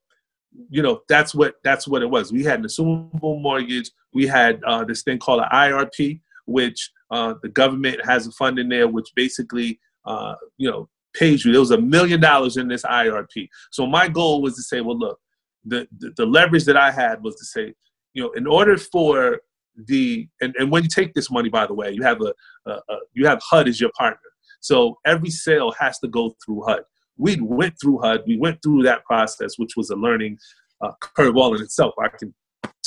you 0.71 0.83
know, 0.83 1.03
that's 1.09 1.35
what 1.35 1.55
that's 1.65 1.89
what 1.89 2.03
it 2.03 2.11
was. 2.11 2.33
We 2.33 2.45
had 2.45 2.61
an 2.61 2.67
assumable 2.67 3.41
mortgage. 3.41 3.91
We 4.13 4.27
had 4.27 4.63
uh, 4.65 4.85
this 4.85 5.03
thing 5.03 5.19
called 5.19 5.43
an 5.43 5.49
IRP, 5.53 6.21
which 6.47 6.91
uh, 7.11 7.35
the 7.43 7.49
government 7.49 8.05
has 8.05 8.27
a 8.27 8.33
fund 8.33 8.59
in 8.59 8.69
there, 8.69 8.89
which 8.89 9.09
basically, 9.15 9.81
uh, 10.05 10.35
you 10.57 10.71
know, 10.71 10.89
pays 11.15 11.45
you. 11.45 11.53
There 11.53 11.61
was 11.61 11.71
a 11.71 11.81
million 11.81 12.21
dollars 12.21 12.57
in 12.57 12.69
this 12.69 12.83
IRP. 12.83 13.49
So 13.71 13.87
my 13.87 14.09
goal 14.09 14.43
was 14.43 14.57
to 14.57 14.63
say, 14.63 14.81
well, 14.81 14.99
look, 14.99 15.19
the, 15.65 15.89
the, 15.99 16.13
the 16.17 16.27
leverage 16.27 16.65
that 16.65 16.77
I 16.77 16.91
had 16.91 17.23
was 17.23 17.37
to 17.37 17.45
say, 17.45 17.75
you 18.13 18.23
know, 18.23 18.31
in 18.33 18.47
order 18.47 18.77
for 18.77 19.41
the 19.77 20.29
and, 20.41 20.55
and 20.57 20.71
when 20.71 20.85
you 20.85 20.89
take 20.89 21.15
this 21.15 21.31
money, 21.31 21.49
by 21.49 21.67
the 21.67 21.75
way, 21.75 21.91
you 21.91 22.03
have 22.03 22.21
a, 22.21 22.33
a, 22.67 22.73
a 22.73 22.97
you 23.13 23.27
have 23.27 23.41
HUD 23.43 23.69
as 23.69 23.81
your 23.81 23.91
partner. 23.97 24.21
So 24.61 24.99
every 25.05 25.31
sale 25.31 25.73
has 25.79 25.99
to 25.99 26.09
go 26.09 26.35
through 26.45 26.63
HUD. 26.67 26.85
We 27.17 27.41
went 27.41 27.75
through 27.81 28.01
HUD. 28.01 28.23
We 28.27 28.37
went 28.37 28.61
through 28.63 28.83
that 28.85 29.05
process, 29.05 29.59
which 29.59 29.77
was 29.77 29.91
a 29.91 29.97
learning 29.97 30.39
uh, 30.81 30.93
curve 31.01 31.37
all 31.37 31.55
in 31.55 31.63
itself. 31.63 31.95
I 31.99 32.09
can 32.09 32.35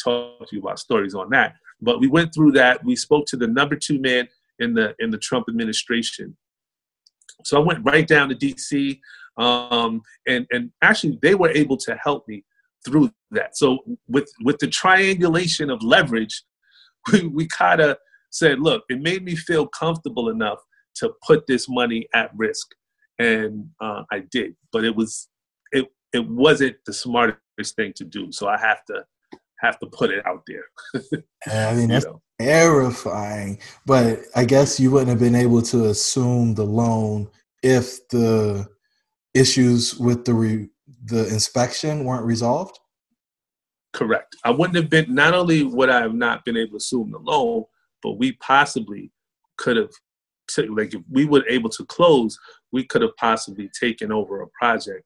talk 0.02 0.48
to 0.48 0.56
you 0.56 0.62
about 0.62 0.80
stories 0.80 1.16
on 1.16 1.30
that. 1.32 1.56
But 1.82 2.00
we 2.00 2.08
went 2.08 2.34
through 2.34 2.54
that. 2.54 2.84
We 2.84 2.96
spoke 2.96 3.26
to 3.28 3.38
the 3.38 3.48
number 3.48 3.76
two 3.76 4.00
man 4.00 4.28
in 4.60 4.74
the 4.74 4.96
in 5.00 5.12
the 5.12 5.18
Trump 5.18 5.46
administration. 5.50 6.36
So 7.44 7.62
I 7.62 7.64
went 7.64 7.86
right 7.86 8.08
down 8.08 8.30
to 8.30 8.36
DC, 8.36 9.00
um, 9.38 10.02
and 10.28 10.48
and 10.52 10.72
actually 10.82 11.20
they 11.22 11.36
were 11.36 11.52
able 11.52 11.78
to 11.78 11.96
help 12.04 12.28
me 12.28 12.44
through 12.86 13.12
that. 13.32 13.58
So 13.58 13.80
with 14.08 14.30
with 14.44 14.58
the 14.60 14.68
triangulation 14.68 15.70
of 15.70 15.84
leverage, 15.84 16.44
we, 17.12 17.28
we 17.28 17.48
kind 17.48 17.82
of 17.82 17.98
said, 18.32 18.60
look, 18.60 18.84
it 18.90 19.02
made 19.02 19.24
me 19.24 19.36
feel 19.36 19.68
comfortable 19.68 20.30
enough 20.30 20.60
to 20.96 21.12
put 21.26 21.46
this 21.48 21.70
money 21.70 22.08
at 22.14 22.32
risk, 22.36 22.68
and 23.20 23.70
uh, 23.82 24.04
I 24.12 24.20
did. 24.32 24.56
But 24.72 24.84
it 24.84 24.96
was 24.96 25.28
it 25.72 25.88
it 26.14 26.28
wasn't 26.28 26.78
the 26.86 26.94
smartest 26.94 27.76
thing 27.76 27.94
to 27.96 28.04
do. 28.04 28.32
So 28.32 28.48
I 28.48 28.58
have 28.58 28.86
to 28.86 29.06
have 29.60 29.80
to 29.80 29.88
put 29.88 30.12
it 30.12 30.26
out 30.26 30.44
there. 30.48 30.64
I 31.48 31.74
mean, 31.76 31.88
that's 31.90 32.06
you 32.06 32.12
know? 32.12 32.22
terrifying. 32.40 33.60
But 33.86 34.20
I 34.36 34.46
guess 34.46 34.80
you 34.80 34.92
wouldn't 34.92 35.10
have 35.10 35.20
been 35.20 35.36
able 35.36 35.62
to 35.64 35.86
assume 35.86 36.54
the 36.54 36.66
loan 36.66 37.30
if 37.64 38.08
the 38.10 38.68
issues 39.34 39.96
with 39.98 40.26
the 40.26 40.34
re- 40.34 40.70
the 41.06 41.28
inspection 41.28 42.06
weren't 42.06 42.26
resolved. 42.26 42.80
Correct. 43.94 44.36
I 44.44 44.52
wouldn't 44.52 44.76
have 44.76 44.90
been. 44.90 45.14
Not 45.14 45.34
only 45.34 45.64
would 45.64 45.90
I 45.90 46.02
have 46.02 46.14
not 46.14 46.46
been 46.46 46.58
able 46.58 46.72
to 46.72 46.78
assume 46.78 47.12
the 47.12 47.20
loan, 47.20 47.66
but 48.04 48.14
we 48.14 48.34
possibly 48.34 49.12
could 49.58 49.78
have. 49.78 49.90
Like 50.70 50.94
if 50.94 51.02
we 51.12 51.26
were 51.26 51.44
able 51.50 51.70
to 51.72 51.86
close, 51.86 52.38
we 52.72 52.84
could 52.84 53.02
have 53.02 53.16
possibly 53.18 53.70
taken 53.80 54.12
over 54.12 54.42
a 54.42 54.48
project 54.60 55.04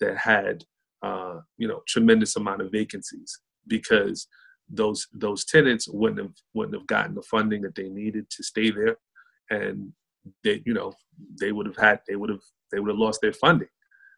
that 0.00 0.16
had, 0.16 0.64
uh, 1.02 1.40
you 1.56 1.68
know, 1.68 1.82
tremendous 1.86 2.36
amount 2.36 2.60
of 2.60 2.72
vacancies 2.72 3.40
because 3.66 4.26
those 4.68 5.06
those 5.12 5.44
tenants 5.44 5.88
wouldn't 5.88 6.20
have 6.20 6.34
wouldn't 6.54 6.74
have 6.74 6.86
gotten 6.86 7.14
the 7.14 7.22
funding 7.22 7.62
that 7.62 7.74
they 7.74 7.88
needed 7.88 8.28
to 8.30 8.42
stay 8.42 8.70
there, 8.70 8.96
and 9.50 9.92
they 10.42 10.62
you 10.64 10.74
know 10.74 10.92
they 11.40 11.52
would 11.52 11.66
have 11.66 11.76
had 11.76 12.00
they 12.08 12.16
would 12.16 12.30
have 12.30 12.42
they 12.72 12.80
would 12.80 12.90
have 12.90 12.98
lost 12.98 13.20
their 13.20 13.32
funding. 13.32 13.68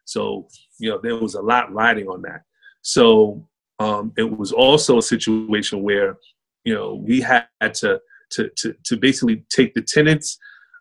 So 0.05 0.47
you 0.79 0.89
know 0.89 0.99
there 1.01 1.17
was 1.17 1.35
a 1.35 1.41
lot 1.41 1.73
riding 1.73 2.07
on 2.07 2.21
that. 2.23 2.43
So 2.81 3.47
um, 3.79 4.13
it 4.17 4.37
was 4.37 4.51
also 4.51 4.97
a 4.97 5.03
situation 5.03 5.83
where 5.83 6.17
you 6.63 6.73
know 6.73 6.95
we 6.95 7.21
had 7.21 7.47
to 7.75 7.99
to 8.31 8.49
to, 8.57 8.75
to 8.85 8.97
basically 8.97 9.43
take 9.49 9.73
the 9.73 9.81
tenants 9.81 10.37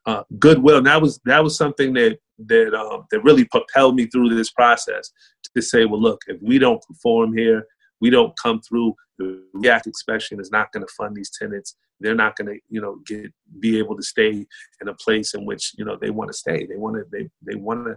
uh, 0.06 0.22
goodwill. 0.38 0.78
And 0.78 0.86
that 0.86 1.02
was 1.02 1.20
that 1.24 1.42
was 1.42 1.56
something 1.56 1.92
that 1.94 2.18
that 2.46 2.74
um, 2.74 3.06
that 3.10 3.24
really 3.24 3.44
propelled 3.44 3.96
me 3.96 4.06
through 4.06 4.34
this 4.34 4.50
process 4.50 5.10
to 5.54 5.62
say, 5.62 5.84
well, 5.84 6.00
look, 6.00 6.22
if 6.28 6.40
we 6.42 6.58
don't 6.58 6.82
perform 6.82 7.36
here, 7.36 7.66
we 8.00 8.10
don't 8.10 8.38
come 8.38 8.60
through. 8.60 8.94
The 9.18 9.42
REAC 9.54 9.86
inspection 9.86 10.40
is 10.40 10.50
not 10.50 10.72
going 10.72 10.86
to 10.86 10.92
fund 10.96 11.16
these 11.16 11.30
tenants. 11.30 11.76
They're 12.00 12.14
not 12.14 12.36
going 12.36 12.48
to, 12.48 12.60
you 12.68 12.80
know, 12.80 12.98
get 13.06 13.32
be 13.58 13.78
able 13.78 13.96
to 13.96 14.02
stay 14.02 14.46
in 14.80 14.88
a 14.88 14.94
place 14.94 15.34
in 15.34 15.46
which 15.46 15.72
you 15.76 15.84
know 15.84 15.96
they 16.00 16.10
want 16.10 16.30
to 16.30 16.36
stay. 16.36 16.66
They 16.66 16.76
want 16.76 16.96
to. 16.96 17.04
They 17.10 17.28
they 17.42 17.56
want 17.56 17.86
to. 17.86 17.96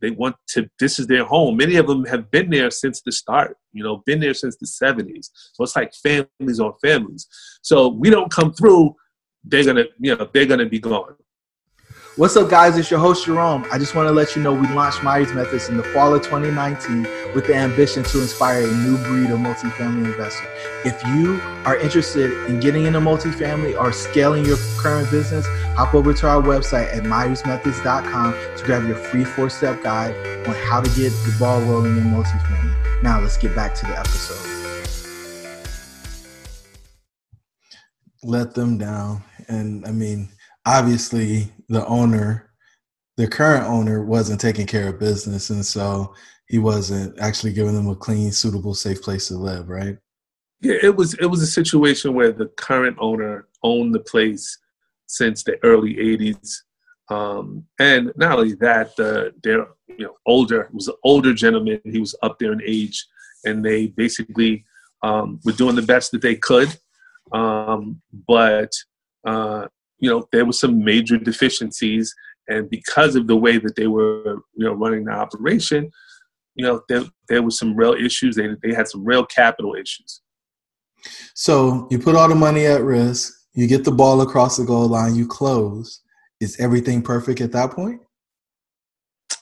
They 0.00 0.10
want 0.10 0.36
to. 0.48 0.68
This 0.80 0.98
is 0.98 1.06
their 1.06 1.24
home. 1.24 1.56
Many 1.56 1.76
of 1.76 1.86
them 1.86 2.04
have 2.06 2.30
been 2.30 2.50
there 2.50 2.70
since 2.70 3.02
the 3.02 3.12
start. 3.12 3.56
You 3.72 3.84
know, 3.84 4.02
been 4.06 4.20
there 4.20 4.34
since 4.34 4.56
the 4.56 4.66
'70s. 4.66 5.30
So 5.52 5.64
it's 5.64 5.76
like 5.76 5.92
families 5.94 6.60
on 6.60 6.72
families. 6.82 7.28
So 7.62 7.88
we 7.88 8.08
don't 8.10 8.30
come 8.30 8.52
through. 8.52 8.96
They're 9.44 9.64
gonna, 9.64 9.84
you 9.98 10.16
know, 10.16 10.28
they're 10.32 10.46
gonna 10.46 10.66
be 10.66 10.80
gone. 10.80 11.16
What's 12.16 12.36
up, 12.36 12.48
guys? 12.48 12.78
It's 12.78 12.92
your 12.92 13.00
host, 13.00 13.26
Jerome. 13.26 13.66
I 13.72 13.78
just 13.78 13.96
want 13.96 14.06
to 14.06 14.12
let 14.12 14.36
you 14.36 14.42
know 14.42 14.54
we 14.54 14.68
launched 14.68 15.02
Myers 15.02 15.32
Methods 15.32 15.68
in 15.68 15.76
the 15.76 15.82
fall 15.82 16.14
of 16.14 16.22
2019 16.22 17.02
with 17.34 17.48
the 17.48 17.56
ambition 17.56 18.04
to 18.04 18.22
inspire 18.22 18.62
a 18.62 18.72
new 18.72 18.96
breed 18.98 19.30
of 19.30 19.40
multifamily 19.40 20.04
investor. 20.04 20.48
If 20.84 21.04
you 21.08 21.40
are 21.64 21.76
interested 21.76 22.30
in 22.46 22.60
getting 22.60 22.84
into 22.84 23.00
multifamily 23.00 23.76
or 23.76 23.92
scaling 23.92 24.44
your 24.44 24.58
current 24.78 25.10
business, 25.10 25.44
hop 25.74 25.92
over 25.92 26.14
to 26.14 26.28
our 26.28 26.40
website 26.40 26.94
at 26.96 27.02
myersmethods.com 27.02 28.32
to 28.58 28.64
grab 28.64 28.86
your 28.86 28.94
free 28.94 29.24
four 29.24 29.50
step 29.50 29.82
guide 29.82 30.14
on 30.46 30.54
how 30.54 30.80
to 30.80 30.88
get 30.90 31.10
the 31.10 31.34
ball 31.40 31.60
rolling 31.62 31.96
in 31.96 32.04
multifamily. 32.04 33.02
Now, 33.02 33.20
let's 33.20 33.36
get 33.36 33.56
back 33.56 33.74
to 33.74 33.86
the 33.86 33.98
episode. 33.98 34.38
Let 38.22 38.54
them 38.54 38.78
down. 38.78 39.24
And 39.48 39.84
I 39.84 39.90
mean, 39.90 40.28
obviously 40.64 41.52
the 41.68 41.86
owner, 41.86 42.50
the 43.16 43.28
current 43.28 43.64
owner, 43.66 44.04
wasn't 44.04 44.40
taking 44.40 44.66
care 44.66 44.88
of 44.88 45.00
business, 45.00 45.50
and 45.50 45.64
so 45.64 46.14
he 46.48 46.58
wasn't 46.58 47.18
actually 47.20 47.52
giving 47.52 47.74
them 47.74 47.88
a 47.88 47.96
clean, 47.96 48.32
suitable, 48.32 48.74
safe 48.74 49.02
place 49.02 49.28
to 49.28 49.34
live. 49.34 49.68
Right? 49.68 49.96
Yeah, 50.60 50.76
it 50.82 50.96
was. 50.96 51.14
It 51.14 51.26
was 51.26 51.42
a 51.42 51.46
situation 51.46 52.14
where 52.14 52.32
the 52.32 52.46
current 52.56 52.96
owner 53.00 53.48
owned 53.62 53.94
the 53.94 54.00
place 54.00 54.58
since 55.06 55.42
the 55.42 55.58
early 55.62 55.94
'80s, 55.94 56.56
um, 57.10 57.64
and 57.78 58.12
not 58.16 58.38
only 58.38 58.54
that, 58.54 58.98
uh, 58.98 59.30
they're 59.42 59.66
you 59.88 60.06
know 60.06 60.16
older. 60.26 60.68
Was 60.72 60.88
an 60.88 60.94
older 61.04 61.34
gentleman. 61.34 61.80
He 61.84 62.00
was 62.00 62.14
up 62.22 62.38
there 62.38 62.52
in 62.52 62.62
age, 62.64 63.06
and 63.44 63.64
they 63.64 63.88
basically 63.88 64.64
um, 65.02 65.40
were 65.44 65.52
doing 65.52 65.76
the 65.76 65.82
best 65.82 66.12
that 66.12 66.22
they 66.22 66.34
could. 66.34 66.76
Um, 67.32 68.00
but 68.26 68.70
uh, 69.26 69.68
you 70.04 70.10
know, 70.10 70.28
there 70.32 70.44
were 70.44 70.52
some 70.52 70.84
major 70.84 71.16
deficiencies. 71.16 72.14
And 72.48 72.68
because 72.68 73.16
of 73.16 73.26
the 73.26 73.36
way 73.36 73.56
that 73.56 73.74
they 73.74 73.86
were, 73.86 74.42
you 74.54 74.66
know, 74.66 74.74
running 74.74 75.04
the 75.04 75.12
operation, 75.12 75.90
you 76.56 76.66
know, 76.66 76.82
there, 76.90 77.04
there 77.30 77.42
was 77.42 77.58
some 77.58 77.74
real 77.74 77.94
issues. 77.94 78.36
They, 78.36 78.48
they 78.62 78.74
had 78.74 78.86
some 78.86 79.02
real 79.02 79.24
capital 79.24 79.74
issues. 79.74 80.20
So 81.34 81.88
you 81.90 81.98
put 81.98 82.16
all 82.16 82.28
the 82.28 82.34
money 82.34 82.66
at 82.66 82.82
risk, 82.82 83.32
you 83.54 83.66
get 83.66 83.82
the 83.82 83.92
ball 83.92 84.20
across 84.20 84.58
the 84.58 84.64
goal 84.64 84.88
line, 84.88 85.14
you 85.14 85.26
close. 85.26 86.02
Is 86.38 86.60
everything 86.60 87.00
perfect 87.00 87.40
at 87.40 87.52
that 87.52 87.70
point? 87.70 88.02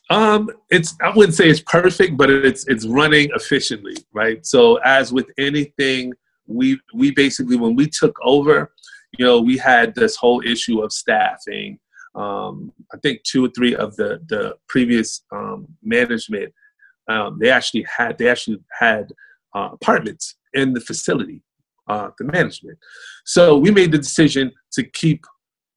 Um, 0.08 0.48
it's 0.70 0.94
I 1.02 1.10
wouldn't 1.10 1.34
say 1.34 1.48
it's 1.48 1.62
perfect, 1.66 2.16
but 2.16 2.30
it's 2.30 2.68
it's 2.68 2.86
running 2.86 3.30
efficiently, 3.34 3.96
right? 4.12 4.44
So 4.46 4.76
as 4.84 5.12
with 5.12 5.26
anything, 5.38 6.12
we 6.46 6.78
we 6.94 7.10
basically 7.10 7.56
when 7.56 7.74
we 7.74 7.88
took 7.88 8.16
over, 8.22 8.70
you 9.18 9.24
know, 9.24 9.40
we 9.40 9.56
had 9.56 9.94
this 9.94 10.16
whole 10.16 10.42
issue 10.42 10.80
of 10.80 10.92
staffing. 10.92 11.78
Um, 12.14 12.72
I 12.92 12.98
think 12.98 13.22
two 13.22 13.44
or 13.44 13.48
three 13.48 13.74
of 13.74 13.96
the 13.96 14.20
the 14.28 14.56
previous 14.68 15.24
um, 15.32 15.66
management 15.82 16.52
um, 17.08 17.38
they 17.40 17.50
actually 17.50 17.84
had 17.84 18.18
they 18.18 18.28
actually 18.28 18.58
had 18.78 19.12
uh, 19.54 19.70
apartments 19.72 20.36
in 20.54 20.72
the 20.72 20.80
facility, 20.80 21.42
uh, 21.88 22.10
the 22.18 22.24
management. 22.24 22.78
So 23.24 23.56
we 23.56 23.70
made 23.70 23.92
the 23.92 23.98
decision 23.98 24.52
to 24.72 24.82
keep 24.82 25.24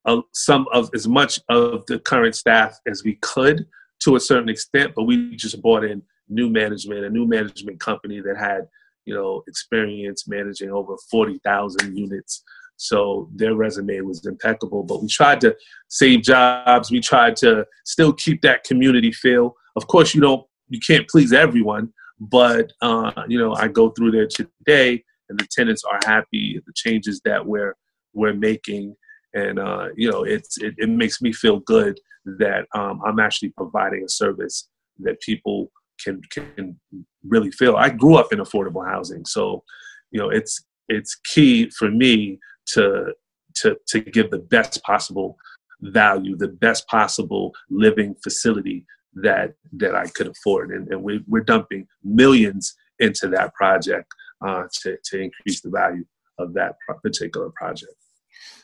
uh, 0.05 0.21
some 0.33 0.67
of 0.71 0.89
as 0.93 1.07
much 1.07 1.39
of 1.49 1.85
the 1.87 1.99
current 1.99 2.35
staff 2.35 2.77
as 2.87 3.03
we 3.03 3.15
could 3.21 3.65
to 4.01 4.15
a 4.15 4.19
certain 4.19 4.49
extent, 4.49 4.93
but 4.95 5.03
we 5.03 5.35
just 5.35 5.61
brought 5.61 5.83
in 5.83 6.01
new 6.29 6.49
management, 6.49 7.05
a 7.05 7.09
new 7.09 7.25
management 7.25 7.79
company 7.79 8.19
that 8.19 8.37
had, 8.37 8.67
you 9.05 9.13
know, 9.13 9.43
experience 9.47 10.27
managing 10.27 10.69
over 10.69 10.95
40,000 11.09 11.97
units. 11.97 12.43
So 12.77 13.29
their 13.33 13.55
resume 13.55 14.01
was 14.01 14.25
impeccable, 14.25 14.83
but 14.83 15.01
we 15.01 15.07
tried 15.07 15.41
to 15.41 15.55
save 15.87 16.23
jobs. 16.23 16.91
We 16.91 16.99
tried 16.99 17.35
to 17.37 17.65
still 17.85 18.13
keep 18.13 18.41
that 18.41 18.63
community 18.63 19.11
feel. 19.11 19.55
Of 19.75 19.87
course, 19.87 20.13
you 20.13 20.21
don't, 20.21 20.45
you 20.69 20.79
can't 20.85 21.07
please 21.07 21.31
everyone, 21.31 21.93
but 22.19 22.71
uh, 22.81 23.11
you 23.27 23.37
know, 23.37 23.53
I 23.53 23.67
go 23.67 23.89
through 23.89 24.11
there 24.11 24.27
today, 24.27 25.03
and 25.29 25.39
the 25.39 25.47
tenants 25.51 25.83
are 25.83 25.99
happy. 26.05 26.61
The 26.65 26.73
changes 26.75 27.21
that 27.25 27.45
we're 27.45 27.75
we're 28.13 28.33
making, 28.33 28.95
and 29.33 29.59
uh, 29.59 29.89
you 29.95 30.09
know, 30.09 30.23
it's 30.23 30.57
it, 30.57 30.75
it 30.77 30.89
makes 30.89 31.21
me 31.21 31.31
feel 31.31 31.59
good 31.59 31.99
that 32.25 32.65
um, 32.73 33.01
I'm 33.05 33.19
actually 33.19 33.49
providing 33.49 34.03
a 34.03 34.09
service 34.09 34.67
that 34.99 35.21
people 35.21 35.71
can 36.03 36.21
can 36.31 36.79
really 37.27 37.51
feel. 37.51 37.75
I 37.75 37.89
grew 37.89 38.15
up 38.15 38.33
in 38.33 38.39
affordable 38.39 38.85
housing, 38.85 39.25
so 39.25 39.63
you 40.11 40.19
know, 40.19 40.29
it's 40.29 40.63
it's 40.87 41.15
key 41.15 41.69
for 41.69 41.89
me 41.89 42.39
to 42.73 43.13
to 43.55 43.77
to 43.87 43.99
give 44.01 44.31
the 44.31 44.39
best 44.39 44.81
possible 44.83 45.37
value, 45.81 46.35
the 46.35 46.47
best 46.47 46.87
possible 46.87 47.53
living 47.69 48.15
facility 48.23 48.85
that 49.15 49.53
that 49.73 49.95
I 49.95 50.07
could 50.07 50.27
afford, 50.27 50.71
and, 50.71 50.87
and 50.91 51.01
we, 51.03 51.23
we're 51.27 51.43
dumping 51.43 51.87
millions 52.03 52.75
into 52.99 53.27
that 53.29 53.53
project 53.53 54.11
uh, 54.45 54.63
to 54.81 54.97
to 55.05 55.21
increase 55.21 55.61
the 55.61 55.69
value 55.69 56.05
of 56.39 56.53
that 56.53 56.75
particular 57.01 57.49
project. 57.55 57.93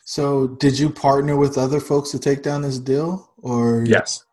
So, 0.04 0.48
did 0.48 0.78
you 0.78 0.90
partner 0.90 1.36
with 1.36 1.56
other 1.56 1.80
folks 1.80 2.10
to 2.10 2.18
take 2.18 2.42
down 2.42 2.62
this 2.62 2.78
deal, 2.78 3.32
or 3.38 3.84
yes? 3.86 4.24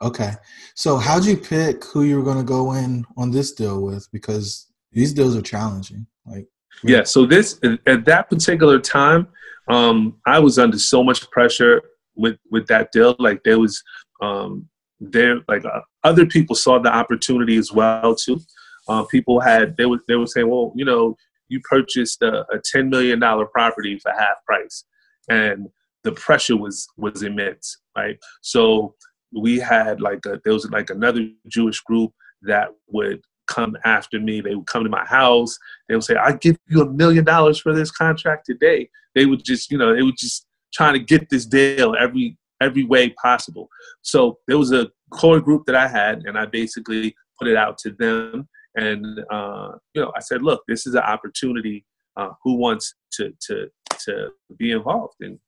Okay. 0.00 0.32
So, 0.74 0.96
how'd 0.96 1.24
you 1.24 1.36
pick 1.36 1.84
who 1.84 2.02
you 2.04 2.16
were 2.16 2.24
going 2.24 2.38
to 2.38 2.44
go 2.44 2.72
in 2.72 3.04
on 3.16 3.30
this 3.30 3.52
deal 3.52 3.82
with? 3.82 4.08
Because 4.12 4.66
these 4.92 5.12
deals 5.12 5.36
are 5.36 5.42
challenging. 5.42 6.06
Like. 6.26 6.46
Yeah. 6.84 7.04
So 7.04 7.26
this 7.26 7.58
at 7.86 8.04
that 8.04 8.28
particular 8.28 8.78
time, 8.78 9.28
um, 9.68 10.16
I 10.26 10.38
was 10.38 10.58
under 10.58 10.78
so 10.78 11.02
much 11.02 11.28
pressure 11.30 11.82
with 12.16 12.38
with 12.50 12.66
that 12.68 12.92
deal. 12.92 13.16
Like 13.18 13.42
there 13.44 13.58
was 13.58 13.82
um, 14.22 14.68
there 15.00 15.40
like 15.48 15.64
uh, 15.64 15.80
other 16.04 16.26
people 16.26 16.54
saw 16.54 16.78
the 16.78 16.92
opportunity 16.92 17.56
as 17.56 17.72
well 17.72 18.14
too. 18.14 18.40
Uh, 18.88 19.04
people 19.04 19.40
had 19.40 19.76
they 19.76 19.86
were 19.86 20.00
they 20.08 20.16
were 20.16 20.26
saying, 20.26 20.48
well, 20.48 20.72
you 20.74 20.84
know, 20.84 21.16
you 21.48 21.60
purchased 21.68 22.22
a, 22.22 22.44
a 22.52 22.60
ten 22.64 22.88
million 22.90 23.20
dollar 23.20 23.46
property 23.46 23.98
for 23.98 24.12
half 24.12 24.44
price, 24.46 24.84
and 25.28 25.68
the 26.04 26.12
pressure 26.12 26.56
was 26.56 26.88
was 26.96 27.22
immense, 27.22 27.78
right? 27.96 28.18
So 28.42 28.94
we 29.32 29.58
had 29.58 30.00
like 30.00 30.24
a, 30.26 30.40
there 30.44 30.54
was 30.54 30.68
like 30.70 30.90
another 30.90 31.28
Jewish 31.48 31.80
group 31.80 32.12
that 32.42 32.68
would 32.88 33.20
come 33.48 33.76
after 33.84 34.20
me. 34.20 34.40
They 34.40 34.54
would 34.54 34.66
come 34.66 34.84
to 34.84 34.90
my 34.90 35.04
house. 35.04 35.58
They 35.88 35.94
would 35.94 36.04
say, 36.04 36.14
"I 36.14 36.32
give 36.32 36.56
you 36.68 36.82
a 36.82 36.92
million 36.92 37.24
dollars 37.24 37.58
for 37.58 37.74
this 37.74 37.90
contract 37.90 38.46
today." 38.46 38.88
They 39.14 39.26
would 39.26 39.44
just, 39.44 39.70
you 39.72 39.78
know, 39.78 39.94
they 39.94 40.02
would 40.02 40.16
just 40.16 40.46
trying 40.72 40.94
to 40.94 41.00
get 41.00 41.28
this 41.30 41.46
deal 41.46 41.96
every 41.98 42.36
every 42.60 42.84
way 42.84 43.10
possible. 43.10 43.68
So 44.02 44.38
there 44.46 44.58
was 44.58 44.72
a 44.72 44.90
core 45.10 45.40
group 45.40 45.64
that 45.66 45.74
I 45.74 45.88
had, 45.88 46.22
and 46.26 46.38
I 46.38 46.46
basically 46.46 47.14
put 47.38 47.48
it 47.48 47.56
out 47.56 47.78
to 47.78 47.92
them. 47.92 48.48
And 48.74 49.20
uh, 49.30 49.72
you 49.94 50.02
know, 50.02 50.12
I 50.16 50.20
said, 50.20 50.42
"Look, 50.42 50.62
this 50.68 50.86
is 50.86 50.94
an 50.94 51.02
opportunity. 51.02 51.84
Uh, 52.16 52.30
who 52.42 52.54
wants 52.54 52.94
to 53.12 53.32
to 53.48 53.68
to 54.04 54.30
be 54.56 54.72
involved?" 54.72 55.16
And 55.20 55.38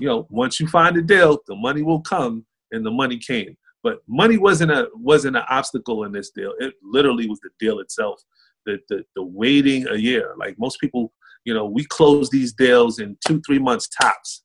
you 0.00 0.08
know, 0.08 0.26
once 0.30 0.60
you 0.60 0.66
find 0.66 0.96
a 0.96 1.02
deal, 1.02 1.38
the 1.46 1.56
money 1.56 1.82
will 1.82 2.00
come, 2.00 2.46
and 2.72 2.84
the 2.84 2.90
money 2.90 3.18
came. 3.18 3.56
But 3.86 4.00
money 4.08 4.36
wasn't 4.36 4.72
a 4.72 4.88
wasn't 4.96 5.36
an 5.36 5.44
obstacle 5.48 6.02
in 6.02 6.10
this 6.10 6.30
deal. 6.30 6.52
It 6.58 6.74
literally 6.82 7.28
was 7.28 7.38
the 7.38 7.50
deal 7.60 7.78
itself. 7.78 8.20
The 8.64 8.78
the, 8.88 9.04
the 9.14 9.22
waiting 9.22 9.86
a 9.86 9.94
year. 9.94 10.34
Like 10.36 10.58
most 10.58 10.80
people, 10.80 11.12
you 11.44 11.54
know, 11.54 11.66
we 11.66 11.84
close 11.84 12.28
these 12.28 12.52
deals 12.52 12.98
in 12.98 13.16
two 13.24 13.40
three 13.46 13.60
months 13.60 13.88
tops. 13.88 14.42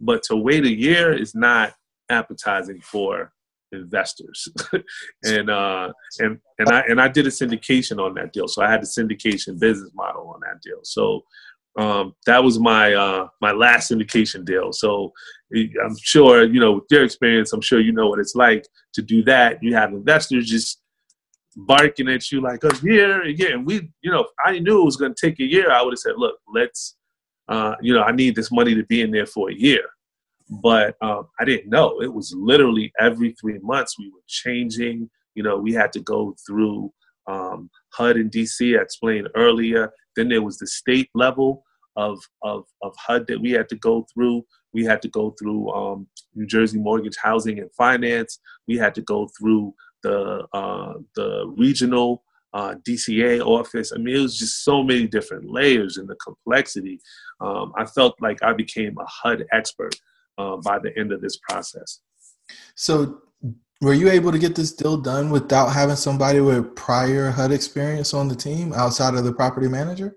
But 0.00 0.24
to 0.24 0.34
wait 0.34 0.64
a 0.64 0.76
year 0.76 1.16
is 1.16 1.36
not 1.36 1.74
appetizing 2.08 2.80
for 2.80 3.32
investors. 3.70 4.48
and 5.22 5.50
uh, 5.50 5.92
and 6.18 6.40
and 6.58 6.68
I 6.70 6.80
and 6.88 7.00
I 7.00 7.06
did 7.06 7.28
a 7.28 7.30
syndication 7.30 8.04
on 8.04 8.14
that 8.14 8.32
deal. 8.32 8.48
So 8.48 8.60
I 8.60 8.68
had 8.68 8.82
the 8.82 8.88
syndication 8.88 9.60
business 9.60 9.92
model 9.94 10.32
on 10.34 10.40
that 10.40 10.60
deal. 10.64 10.80
So 10.82 11.22
um, 11.80 12.14
that 12.26 12.44
was 12.44 12.58
my 12.58 12.92
uh, 12.92 13.28
my 13.40 13.52
last 13.52 13.90
syndication 13.90 14.44
deal. 14.44 14.72
So 14.72 15.12
I'm 15.54 15.96
sure 16.02 16.44
you 16.44 16.60
know 16.60 16.72
with 16.72 16.84
your 16.90 17.04
experience, 17.04 17.52
I'm 17.52 17.62
sure 17.62 17.80
you 17.80 17.92
know 17.92 18.08
what 18.08 18.18
it's 18.18 18.34
like 18.34 18.66
to 18.94 19.02
do 19.02 19.22
that. 19.24 19.62
You 19.62 19.74
have 19.74 19.92
investors 19.92 20.46
just 20.46 20.82
barking 21.56 22.08
at 22.08 22.30
you 22.30 22.42
like 22.42 22.62
a 22.64 22.70
year, 22.82 23.22
a 23.22 23.30
year, 23.30 23.54
and 23.54 23.66
we, 23.66 23.90
you 24.02 24.10
know, 24.10 24.26
I 24.44 24.58
knew 24.58 24.82
it 24.82 24.84
was 24.84 24.96
going 24.96 25.14
to 25.14 25.26
take 25.26 25.40
a 25.40 25.44
year. 25.44 25.70
I 25.70 25.82
would 25.82 25.92
have 25.92 25.98
said, 25.98 26.12
look, 26.16 26.36
let's, 26.52 26.96
uh, 27.48 27.74
you 27.80 27.94
know, 27.94 28.02
I 28.02 28.12
need 28.12 28.34
this 28.34 28.52
money 28.52 28.74
to 28.74 28.84
be 28.84 29.00
in 29.00 29.10
there 29.10 29.26
for 29.26 29.50
a 29.50 29.54
year. 29.54 29.82
But 30.62 30.96
um, 31.00 31.28
I 31.40 31.44
didn't 31.44 31.70
know. 31.70 32.02
It 32.02 32.12
was 32.12 32.34
literally 32.36 32.92
every 33.00 33.34
three 33.40 33.58
months 33.62 33.98
we 33.98 34.10
were 34.10 34.22
changing. 34.26 35.08
You 35.34 35.42
know, 35.42 35.56
we 35.56 35.72
had 35.72 35.92
to 35.92 36.00
go 36.00 36.36
through 36.46 36.92
um, 37.26 37.70
HUD 37.90 38.16
in 38.16 38.30
DC, 38.30 38.78
I 38.78 38.82
explained 38.82 39.28
earlier. 39.34 39.92
Then 40.16 40.28
there 40.28 40.42
was 40.42 40.58
the 40.58 40.66
state 40.66 41.08
level 41.14 41.64
of, 41.96 42.18
of, 42.42 42.64
of 42.82 42.94
HUD 42.96 43.26
that 43.28 43.40
we 43.40 43.50
had 43.52 43.68
to 43.70 43.76
go 43.76 44.06
through. 44.12 44.44
We 44.72 44.84
had 44.84 45.02
to 45.02 45.08
go 45.08 45.34
through 45.38 45.70
um, 45.72 46.06
New 46.34 46.46
Jersey 46.46 46.78
Mortgage 46.78 47.16
Housing 47.22 47.58
and 47.58 47.72
Finance. 47.74 48.38
We 48.68 48.76
had 48.76 48.94
to 48.94 49.02
go 49.02 49.28
through 49.38 49.74
the, 50.02 50.46
uh, 50.52 50.94
the 51.16 51.52
regional 51.56 52.22
uh, 52.52 52.74
DCA 52.86 53.44
office. 53.44 53.92
I 53.92 53.98
mean, 53.98 54.16
it 54.16 54.20
was 54.20 54.38
just 54.38 54.64
so 54.64 54.82
many 54.82 55.06
different 55.06 55.50
layers 55.50 55.96
and 55.96 56.08
the 56.08 56.16
complexity. 56.16 57.00
Um, 57.40 57.72
I 57.76 57.84
felt 57.84 58.14
like 58.20 58.42
I 58.42 58.52
became 58.52 58.96
a 58.98 59.06
HUD 59.06 59.46
expert 59.52 59.94
uh, 60.38 60.56
by 60.56 60.78
the 60.78 60.96
end 60.98 61.12
of 61.12 61.20
this 61.20 61.38
process. 61.48 62.00
So, 62.74 63.22
were 63.80 63.94
you 63.94 64.10
able 64.10 64.30
to 64.30 64.38
get 64.38 64.54
this 64.54 64.72
deal 64.72 64.98
done 64.98 65.30
without 65.30 65.68
having 65.68 65.96
somebody 65.96 66.40
with 66.40 66.74
prior 66.76 67.30
HUD 67.30 67.52
experience 67.52 68.12
on 68.12 68.28
the 68.28 68.34
team 68.34 68.74
outside 68.74 69.14
of 69.14 69.24
the 69.24 69.32
property 69.32 69.68
manager? 69.68 70.16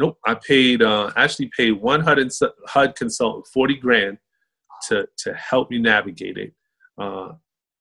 Nope. 0.00 0.18
I 0.26 0.34
paid 0.34 0.82
uh, 0.82 1.10
actually 1.16 1.50
paid 1.54 1.72
one 1.72 2.00
HUD, 2.00 2.96
consultant 2.96 3.46
forty 3.52 3.76
grand 3.76 4.16
to 4.88 5.06
to 5.18 5.34
help 5.34 5.70
me 5.70 5.78
navigate 5.78 6.38
it. 6.38 6.54
Uh, 6.98 7.32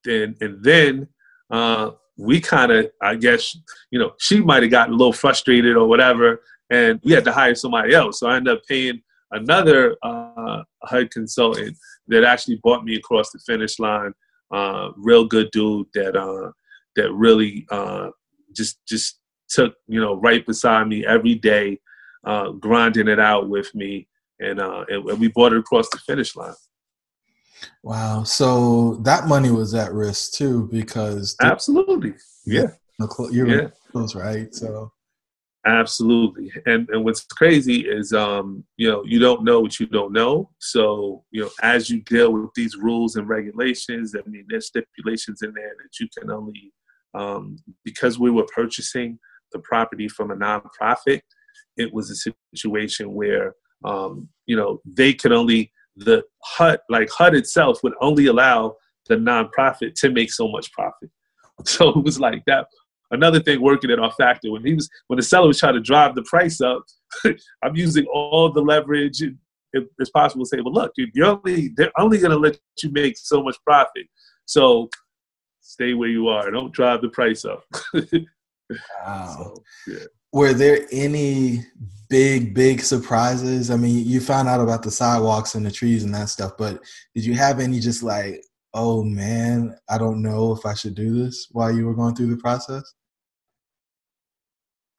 and 0.05 0.35
and 0.41 0.61
then 0.63 1.07
uh, 1.49 1.91
we 2.17 2.41
kind 2.41 2.71
of, 2.73 2.91
I 3.01 3.15
guess, 3.15 3.57
you 3.91 3.99
know, 3.99 4.11
she 4.19 4.41
might 4.41 4.63
have 4.63 4.71
gotten 4.71 4.93
a 4.93 4.97
little 4.97 5.13
frustrated 5.13 5.77
or 5.77 5.87
whatever, 5.87 6.41
and 6.69 6.99
we 7.05 7.13
had 7.13 7.23
to 7.23 7.31
hire 7.31 7.55
somebody 7.55 7.95
else. 7.95 8.19
So 8.19 8.27
I 8.27 8.35
ended 8.35 8.57
up 8.57 8.63
paying 8.67 9.01
another 9.31 9.95
uh, 10.03 10.63
HUD 10.83 11.11
consultant 11.11 11.77
that 12.09 12.25
actually 12.25 12.59
brought 12.61 12.83
me 12.83 12.95
across 12.97 13.31
the 13.31 13.39
finish 13.39 13.79
line 13.79 14.13
uh, 14.51 14.89
real 14.97 15.25
good 15.25 15.49
dude 15.51 15.87
that 15.93 16.17
uh, 16.17 16.51
that 16.97 17.11
really 17.13 17.65
uh, 17.71 18.09
just 18.53 18.85
just 18.85 19.19
took 19.47 19.75
you 19.87 20.01
know 20.01 20.15
right 20.15 20.45
beside 20.45 20.87
me 20.87 21.05
every 21.05 21.35
day, 21.35 21.79
uh, 22.25 22.51
grinding 22.51 23.07
it 23.07 23.19
out 23.19 23.49
with 23.49 23.73
me, 23.75 24.07
and, 24.39 24.59
uh, 24.59 24.85
and 24.89 25.19
we 25.19 25.27
brought 25.29 25.53
it 25.53 25.59
across 25.59 25.89
the 25.89 25.97
finish 25.99 26.35
line. 26.35 26.53
Wow! 27.83 28.23
So 28.23 28.95
that 29.03 29.27
money 29.27 29.51
was 29.51 29.73
at 29.73 29.91
risk 29.91 30.33
too, 30.33 30.69
because 30.71 31.35
absolutely, 31.41 32.13
yeah, 32.45 32.67
you're 33.31 33.47
yeah. 33.47 33.67
close, 33.91 34.15
right? 34.15 34.53
So 34.53 34.91
Absolutely. 35.65 36.51
And 36.65 36.89
and 36.89 37.03
what's 37.03 37.23
crazy 37.25 37.81
is 37.81 38.13
um, 38.13 38.63
you 38.77 38.89
know, 38.89 39.03
you 39.05 39.19
don't 39.19 39.43
know 39.43 39.59
what 39.59 39.79
you 39.79 39.87
don't 39.87 40.13
know. 40.13 40.49
So, 40.59 41.25
you 41.31 41.41
know, 41.43 41.49
as 41.61 41.89
you 41.89 42.01
deal 42.01 42.31
with 42.31 42.51
these 42.55 42.75
rules 42.75 43.17
and 43.17 43.27
regulations, 43.27 44.15
I 44.15 44.27
mean 44.29 44.45
there's 44.47 44.67
stipulations 44.67 45.41
in 45.41 45.53
there 45.53 45.73
that 45.77 45.99
you 45.99 46.07
can 46.17 46.31
only 46.31 46.73
um, 47.13 47.57
because 47.83 48.17
we 48.17 48.31
were 48.31 48.47
purchasing 48.55 49.19
the 49.51 49.59
property 49.59 50.07
from 50.07 50.31
a 50.31 50.35
nonprofit, 50.35 51.21
it 51.79 51.93
was 51.93 52.11
a 52.11 52.33
situation 52.55 53.13
where 53.13 53.55
um, 53.85 54.29
you 54.45 54.55
know, 54.55 54.81
they 54.85 55.13
could 55.13 55.31
only 55.31 55.71
the 55.95 56.23
HUD 56.43 56.79
like 56.89 57.09
HUD 57.09 57.35
itself 57.35 57.79
would 57.83 57.93
only 58.01 58.27
allow 58.27 58.75
the 59.07 59.15
nonprofit 59.15 59.95
to 59.95 60.09
make 60.09 60.31
so 60.31 60.47
much 60.47 60.71
profit. 60.71 61.09
So 61.65 61.89
it 61.89 62.05
was 62.05 62.21
like 62.21 62.45
that. 62.47 62.67
Another 63.11 63.41
thing 63.41 63.61
working 63.61 63.89
in 63.89 63.99
our 63.99 64.13
factor 64.13 64.49
when 64.49 64.65
he 64.65 64.75
was 64.75 64.89
when 65.07 65.17
the 65.17 65.23
seller 65.23 65.47
was 65.47 65.59
trying 65.59 65.73
to 65.73 65.81
drive 65.81 66.15
the 66.15 66.21
price 66.21 66.61
up 66.61 66.83
i'm 67.63 67.75
using 67.75 68.05
all 68.05 68.49
the 68.49 68.61
leverage 68.61 69.21
if 69.21 69.83
it's 69.97 70.09
possible 70.11 70.45
to 70.45 70.47
say 70.47 70.61
well 70.61 70.71
look 70.73 70.93
you're 70.95 71.25
only 71.25 71.69
they're 71.75 71.91
only 71.99 72.17
going 72.17 72.31
to 72.31 72.37
let 72.37 72.57
you 72.81 72.91
make 72.91 73.17
so 73.17 73.43
much 73.43 73.57
profit. 73.65 74.07
So 74.45 74.89
stay 75.59 75.95
where 75.95 76.07
you 76.07 76.29
are. 76.29 76.49
Don't 76.49 76.71
drive 76.71 77.01
the 77.01 77.09
price 77.09 77.45
up. 77.45 77.63
Wow. 79.03 79.35
so, 79.35 79.63
yeah. 79.91 80.05
Were 80.31 80.53
there 80.53 80.85
any 80.91 81.65
big 82.09 82.55
big 82.55 82.81
surprises 82.81 83.69
i 83.69 83.75
mean 83.75 84.05
you 84.07 84.19
found 84.19 84.47
out 84.47 84.61
about 84.61 84.81
the 84.81 84.89
sidewalks 84.89 85.53
and 85.53 85.65
the 85.65 85.71
trees 85.71 86.03
and 86.03 86.13
that 86.13 86.27
stuff 86.27 86.53
but 86.57 86.81
did 87.13 87.23
you 87.23 87.35
have 87.35 87.59
any 87.59 87.79
just 87.79 88.01
like 88.01 88.41
oh 88.73 89.03
man, 89.03 89.75
I 89.89 89.97
don't 89.97 90.21
know 90.21 90.53
if 90.53 90.65
I 90.65 90.73
should 90.73 90.95
do 90.95 91.23
this 91.23 91.47
while 91.51 91.71
you 91.71 91.85
were 91.85 91.93
going 91.95 92.15
through 92.15 92.27
the 92.27 92.37
process? 92.37 92.93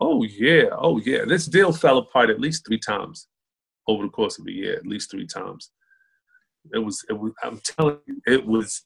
Oh 0.01 0.23
yeah, 0.23 0.65
oh 0.73 0.99
yeah. 0.99 1.25
This 1.27 1.47
deal 1.47 1.73
fell 1.73 1.99
apart 1.99 2.31
at 2.31 2.41
least 2.41 2.67
three 2.67 2.79
times 2.79 3.29
over 3.87 4.05
the 4.05 4.09
course 4.09 4.39
of 4.39 4.47
a 4.47 4.53
year, 4.53 4.77
at 4.77 4.87
least 4.87 5.11
three 5.11 5.27
times. 5.27 5.71
It 6.73 6.79
was, 6.79 7.05
it 7.09 7.13
was 7.13 7.33
I'm 7.43 7.61
telling 7.65 7.99
you, 8.07 8.21
it 8.27 8.45
was. 8.45 8.83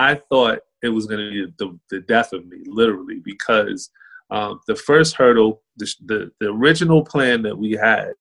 I 0.00 0.14
thought 0.14 0.60
it 0.82 0.90
was 0.90 1.06
going 1.06 1.18
to 1.18 1.30
be 1.30 1.52
the, 1.58 1.78
the 1.90 2.00
death 2.02 2.32
of 2.32 2.46
me, 2.46 2.58
literally, 2.66 3.20
because 3.24 3.90
um, 4.30 4.60
the 4.66 4.76
first 4.76 5.16
hurdle, 5.16 5.62
the, 5.76 5.92
the, 6.06 6.30
the 6.40 6.48
original 6.48 7.04
plan 7.04 7.42
that 7.42 7.56
we 7.56 7.72
had 7.72 8.12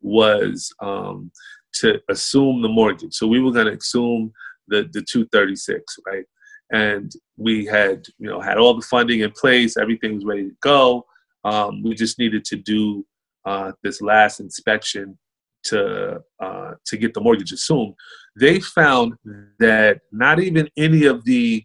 was 0.00 0.72
um, 0.80 1.30
to 1.74 2.00
assume 2.08 2.62
the 2.62 2.68
mortgage. 2.68 3.14
So 3.14 3.26
we 3.26 3.40
were 3.40 3.52
going 3.52 3.66
to 3.66 3.76
assume 3.76 4.32
the 4.68 4.88
the 4.92 5.02
236, 5.02 5.98
right? 6.06 6.24
And 6.72 7.12
we 7.36 7.64
had 7.64 8.04
you 8.18 8.28
know 8.28 8.40
had 8.40 8.58
all 8.58 8.74
the 8.74 8.86
funding 8.86 9.20
in 9.20 9.30
place, 9.32 9.76
everything 9.76 10.16
was 10.16 10.24
ready 10.24 10.48
to 10.48 10.56
go. 10.60 11.06
Um, 11.44 11.82
we 11.82 11.94
just 11.94 12.18
needed 12.18 12.44
to 12.46 12.56
do 12.56 13.06
uh, 13.44 13.72
this 13.82 14.00
last 14.00 14.40
inspection 14.40 15.18
to 15.64 16.20
uh, 16.40 16.72
to 16.86 16.96
get 16.96 17.14
the 17.14 17.20
mortgage 17.20 17.52
assumed. 17.52 17.94
They 18.38 18.60
found 18.60 19.14
that 19.58 20.00
not 20.12 20.40
even 20.40 20.68
any 20.76 21.06
of 21.06 21.24
the 21.24 21.64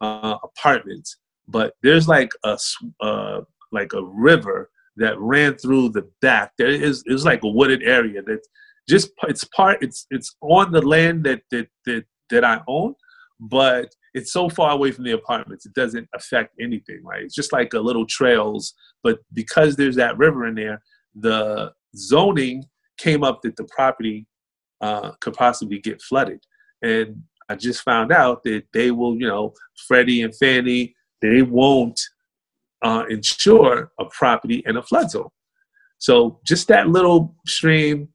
uh, 0.00 0.36
apartments, 0.42 1.16
but 1.48 1.74
there's 1.82 2.08
like 2.08 2.30
a 2.44 2.58
uh, 3.00 3.40
like 3.72 3.92
a 3.92 4.02
river 4.02 4.70
that 4.96 5.18
ran 5.18 5.56
through 5.56 5.90
the 5.90 6.08
back. 6.20 6.52
There 6.58 6.68
is 6.68 7.02
it's 7.06 7.24
like 7.24 7.42
a 7.42 7.48
wooded 7.48 7.82
area 7.82 8.22
that 8.22 8.40
just 8.88 9.10
it's 9.24 9.44
part 9.44 9.82
it's 9.82 10.06
it's 10.10 10.36
on 10.40 10.72
the 10.72 10.82
land 10.82 11.24
that 11.24 11.42
that 11.50 11.68
that 11.86 12.04
that 12.30 12.44
I 12.44 12.60
own, 12.68 12.94
but 13.40 13.94
it's 14.14 14.32
so 14.32 14.48
far 14.48 14.70
away 14.70 14.92
from 14.92 15.04
the 15.04 15.10
apartments, 15.10 15.66
it 15.66 15.74
doesn't 15.74 16.08
affect 16.14 16.54
anything, 16.60 17.00
right? 17.02 17.22
It's 17.22 17.34
just 17.34 17.52
like 17.52 17.74
a 17.74 17.80
little 17.80 18.06
trails, 18.06 18.72
but 19.02 19.18
because 19.32 19.74
there's 19.74 19.96
that 19.96 20.16
river 20.16 20.46
in 20.46 20.54
there, 20.54 20.80
the 21.16 21.72
zoning 21.96 22.64
came 22.96 23.24
up 23.24 23.42
that 23.42 23.56
the 23.56 23.64
property 23.64 24.26
uh, 24.80 25.12
could 25.20 25.34
possibly 25.34 25.80
get 25.80 26.00
flooded. 26.00 26.40
And 26.80 27.24
I 27.48 27.56
just 27.56 27.82
found 27.82 28.12
out 28.12 28.44
that 28.44 28.64
they 28.72 28.92
will, 28.92 29.16
you 29.16 29.26
know, 29.26 29.52
Freddie 29.88 30.22
and 30.22 30.34
Fannie, 30.36 30.94
they 31.24 31.42
won't 31.42 32.00
uh, 32.82 33.04
insure 33.08 33.90
a 33.98 34.04
property 34.06 34.62
in 34.66 34.76
a 34.76 34.82
flood 34.82 35.10
zone. 35.10 35.28
So 35.98 36.40
just 36.44 36.68
that 36.68 36.88
little 36.88 37.34
stream 37.46 38.08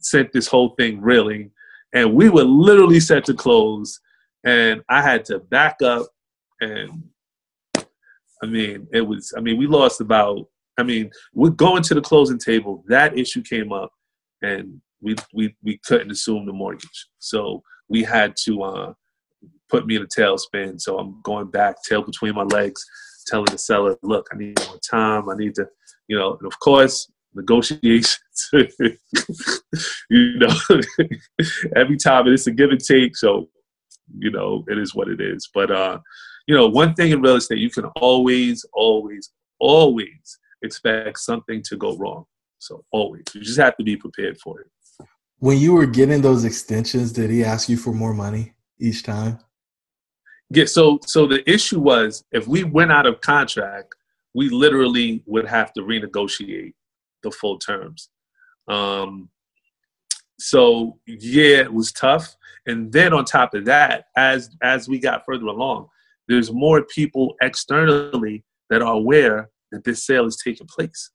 sent 0.00 0.32
this 0.32 0.46
whole 0.46 0.70
thing 0.78 1.00
reeling 1.00 1.50
and 1.92 2.14
we 2.14 2.28
were 2.28 2.44
literally 2.44 3.00
set 3.00 3.24
to 3.24 3.34
close 3.34 4.00
and 4.44 4.80
i 4.88 5.02
had 5.02 5.24
to 5.24 5.38
back 5.38 5.76
up 5.82 6.06
and 6.60 7.02
i 8.42 8.46
mean 8.46 8.86
it 8.92 9.00
was 9.00 9.32
i 9.36 9.40
mean 9.40 9.56
we 9.56 9.66
lost 9.66 10.00
about 10.00 10.46
i 10.78 10.82
mean 10.82 11.10
we're 11.34 11.50
going 11.50 11.82
to 11.82 11.94
the 11.94 12.00
closing 12.00 12.38
table 12.38 12.84
that 12.86 13.18
issue 13.18 13.42
came 13.42 13.72
up 13.72 13.90
and 14.42 14.80
we 15.00 15.16
we, 15.34 15.54
we 15.62 15.80
couldn't 15.84 16.10
assume 16.10 16.46
the 16.46 16.52
mortgage 16.52 17.08
so 17.18 17.62
we 17.88 18.02
had 18.02 18.36
to 18.36 18.62
uh, 18.62 18.92
put 19.68 19.86
me 19.86 19.96
in 19.96 20.02
a 20.02 20.06
tailspin 20.06 20.80
so 20.80 20.98
i'm 20.98 21.20
going 21.22 21.50
back 21.50 21.76
tail 21.82 22.02
between 22.02 22.34
my 22.34 22.44
legs 22.44 22.84
telling 23.26 23.46
the 23.46 23.58
seller 23.58 23.96
look 24.02 24.26
i 24.32 24.36
need 24.36 24.58
more 24.66 24.78
time 24.78 25.28
i 25.28 25.36
need 25.36 25.54
to 25.54 25.66
you 26.08 26.18
know 26.18 26.36
and 26.36 26.46
of 26.46 26.58
course 26.60 27.10
negotiations. 27.34 28.18
you 30.10 30.38
know, 30.38 30.54
every 31.76 31.96
time 31.96 32.28
it's 32.28 32.46
a 32.46 32.50
give 32.50 32.70
and 32.70 32.80
take. 32.80 33.16
So, 33.16 33.48
you 34.16 34.30
know, 34.30 34.64
it 34.68 34.78
is 34.78 34.94
what 34.94 35.08
it 35.08 35.20
is. 35.20 35.48
But 35.52 35.70
uh, 35.70 35.98
you 36.46 36.54
know, 36.54 36.68
one 36.68 36.94
thing 36.94 37.12
in 37.12 37.22
real 37.22 37.36
estate, 37.36 37.58
you 37.58 37.70
can 37.70 37.86
always, 37.96 38.64
always, 38.72 39.30
always 39.58 40.38
expect 40.62 41.18
something 41.18 41.62
to 41.64 41.76
go 41.76 41.96
wrong. 41.96 42.24
So 42.58 42.84
always, 42.90 43.24
you 43.34 43.40
just 43.42 43.58
have 43.58 43.76
to 43.76 43.84
be 43.84 43.96
prepared 43.96 44.38
for 44.38 44.60
it. 44.60 44.66
When 45.38 45.58
you 45.58 45.72
were 45.72 45.86
getting 45.86 46.20
those 46.20 46.44
extensions, 46.44 47.12
did 47.12 47.30
he 47.30 47.44
ask 47.44 47.68
you 47.68 47.76
for 47.76 47.92
more 47.92 48.12
money 48.12 48.54
each 48.80 49.04
time? 49.04 49.38
Yeah. 50.50 50.64
So, 50.64 50.98
so 51.06 51.26
the 51.26 51.48
issue 51.50 51.80
was 51.80 52.24
if 52.32 52.46
we 52.46 52.64
went 52.64 52.92
out 52.92 53.06
of 53.06 53.20
contract, 53.20 53.94
we 54.34 54.48
literally 54.48 55.22
would 55.26 55.46
have 55.46 55.72
to 55.74 55.82
renegotiate 55.82 56.74
the 57.22 57.30
full 57.30 57.58
terms. 57.58 58.08
Um, 58.68 59.30
so 60.38 60.98
yeah, 61.06 61.58
it 61.58 61.72
was 61.72 61.92
tough. 61.92 62.36
And 62.66 62.92
then 62.92 63.12
on 63.12 63.24
top 63.24 63.54
of 63.54 63.64
that, 63.64 64.06
as 64.16 64.50
as 64.62 64.88
we 64.88 64.98
got 64.98 65.24
further 65.24 65.46
along, 65.46 65.88
there's 66.28 66.52
more 66.52 66.82
people 66.82 67.34
externally 67.40 68.44
that 68.70 68.82
are 68.82 68.92
aware 68.94 69.50
that 69.72 69.84
this 69.84 70.04
sale 70.04 70.26
is 70.26 70.36
taking 70.36 70.66
place, 70.66 71.10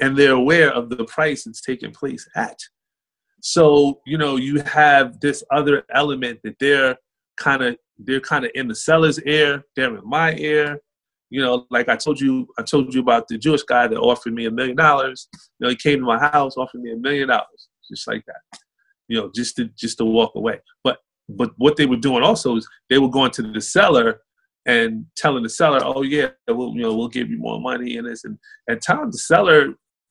and 0.00 0.16
they're 0.16 0.32
aware 0.32 0.72
of 0.72 0.88
the 0.88 1.04
price 1.04 1.46
it's 1.46 1.60
taking 1.60 1.92
place 1.92 2.26
at. 2.36 2.58
So 3.40 4.00
you 4.06 4.16
know 4.16 4.36
you 4.36 4.62
have 4.62 5.20
this 5.20 5.42
other 5.50 5.84
element 5.92 6.40
that 6.44 6.56
they're 6.60 6.96
kind 7.36 7.62
of 7.62 7.76
they're 7.98 8.20
kind 8.20 8.44
of 8.44 8.50
in 8.54 8.68
the 8.68 8.74
seller's 8.74 9.20
ear, 9.22 9.64
they're 9.76 9.96
in 9.96 10.08
my 10.08 10.34
ear, 10.34 10.80
you 11.32 11.40
know, 11.40 11.66
like 11.70 11.88
I 11.88 11.96
told 11.96 12.20
you, 12.20 12.46
I 12.58 12.62
told 12.62 12.92
you 12.92 13.00
about 13.00 13.26
the 13.26 13.38
Jewish 13.38 13.62
guy 13.62 13.88
that 13.88 13.98
offered 13.98 14.34
me 14.34 14.44
a 14.44 14.50
million 14.50 14.76
dollars. 14.76 15.28
You 15.32 15.64
know, 15.64 15.70
he 15.70 15.76
came 15.76 16.00
to 16.00 16.04
my 16.04 16.18
house, 16.18 16.58
offered 16.58 16.82
me 16.82 16.92
a 16.92 16.96
million 16.96 17.28
dollars, 17.28 17.68
just 17.90 18.06
like 18.06 18.22
that. 18.26 18.60
You 19.08 19.18
know, 19.18 19.30
just 19.34 19.56
to 19.56 19.64
just 19.74 19.96
to 19.96 20.04
walk 20.04 20.32
away. 20.34 20.60
But 20.84 20.98
but 21.30 21.52
what 21.56 21.78
they 21.78 21.86
were 21.86 21.96
doing 21.96 22.22
also 22.22 22.56
is 22.56 22.68
they 22.90 22.98
were 22.98 23.08
going 23.08 23.30
to 23.30 23.42
the 23.42 23.62
seller 23.62 24.20
and 24.66 25.06
telling 25.16 25.42
the 25.42 25.48
seller, 25.48 25.80
"Oh 25.82 26.02
yeah, 26.02 26.28
we'll 26.48 26.74
you 26.74 26.82
know 26.82 26.94
we'll 26.94 27.08
give 27.08 27.30
you 27.30 27.38
more 27.38 27.58
money 27.58 27.96
and 27.96 28.06
this." 28.06 28.24
And 28.24 28.38
at 28.68 28.82
times 28.82 29.14
the 29.14 29.20
seller, 29.20 29.68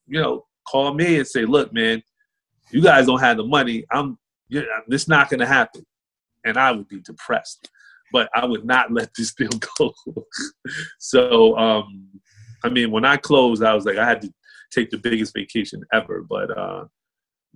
you 0.08 0.20
know, 0.20 0.44
call 0.68 0.92
me 0.92 1.18
and 1.18 1.26
say, 1.26 1.44
"Look, 1.44 1.72
man, 1.72 2.02
you 2.72 2.82
guys 2.82 3.06
don't 3.06 3.20
have 3.20 3.36
the 3.36 3.44
money. 3.44 3.84
I'm, 3.92 4.18
you 4.48 4.66
this 4.88 5.06
not 5.06 5.30
going 5.30 5.38
to 5.38 5.46
happen," 5.46 5.86
and 6.44 6.56
I 6.56 6.72
would 6.72 6.88
be 6.88 7.00
depressed 7.00 7.70
but 8.12 8.28
I 8.34 8.44
would 8.44 8.64
not 8.64 8.92
let 8.92 9.10
this 9.16 9.34
deal 9.38 9.50
go. 9.78 9.92
so, 11.00 11.56
um, 11.58 12.08
I 12.62 12.68
mean, 12.68 12.92
when 12.92 13.04
I 13.04 13.16
closed, 13.16 13.64
I 13.64 13.74
was 13.74 13.86
like, 13.86 13.96
I 13.96 14.06
had 14.06 14.20
to 14.22 14.32
take 14.70 14.90
the 14.90 14.98
biggest 14.98 15.34
vacation 15.34 15.82
ever. 15.92 16.24
But, 16.28 16.56
uh, 16.56 16.84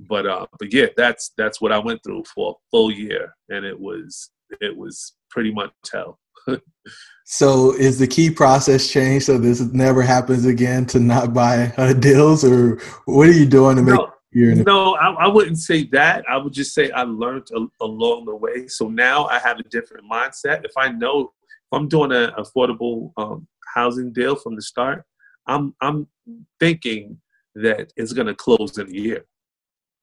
but, 0.09 0.27
uh, 0.27 0.47
but 0.59 0.73
yeah, 0.73 0.87
that's 0.97 1.33
that's 1.39 1.61
what 1.61 1.73
I 1.73 1.79
went 1.79 2.03
through 2.03 2.25
for 2.35 2.51
a 2.51 2.61
full 2.71 2.91
year, 2.91 3.35
and 3.49 3.65
it 3.65 3.79
was 3.79 4.31
it 4.61 4.77
was 4.77 5.15
pretty 5.31 5.51
much 5.51 5.71
hell. 5.91 6.19
so, 7.25 7.73
is 7.77 7.99
the 7.99 8.07
key 8.07 8.31
process 8.31 8.91
changed 8.91 9.25
so 9.25 9.39
this 9.39 9.61
never 9.73 10.03
happens 10.03 10.45
again 10.45 10.85
to 10.87 11.01
not 11.01 11.33
buy 11.33 11.73
uh, 11.79 11.95
deals, 11.95 12.45
or 12.45 12.79
what 13.07 13.27
are 13.27 13.33
you 13.33 13.47
doing 13.47 13.77
to 13.77 13.83
make? 13.83 13.95
No 13.95 14.13
no, 14.33 14.97
I, 14.97 15.13
I, 15.13 15.29
wouldn't 15.29 15.59
say 15.59 15.85
that. 15.93 16.25
I 16.29 16.37
would 16.37 16.53
just 16.53 16.75
say 16.75 16.91
I 16.91 17.03
learned 17.03 17.49
a, 17.55 17.67
along 17.81 18.27
the 18.27 18.37
way. 18.37 18.67
So 18.69 18.89
now 18.89 19.27
I 19.27 19.39
have 19.39 19.59
a 19.59 19.63
different 19.65 20.05
mindset. 20.11 20.65
If 20.65 20.73
I 20.77 20.91
know 20.91 21.33
if 21.41 21.79
I'm 21.79 21.89
doing 21.89 22.13
an 22.13 22.33
affordable 22.39 23.13
um, 23.17 23.47
housing 23.75 24.13
deal 24.13 24.37
from 24.37 24.57
the 24.57 24.63
start, 24.63 25.05
I'm 25.47 25.75
I'm 25.81 26.07
thinking 26.61 27.19
that 27.55 27.93
it's 27.97 28.13
going 28.13 28.27
to 28.27 28.35
close 28.35 28.77
in 28.79 28.89
a 28.89 28.93
year, 28.93 29.25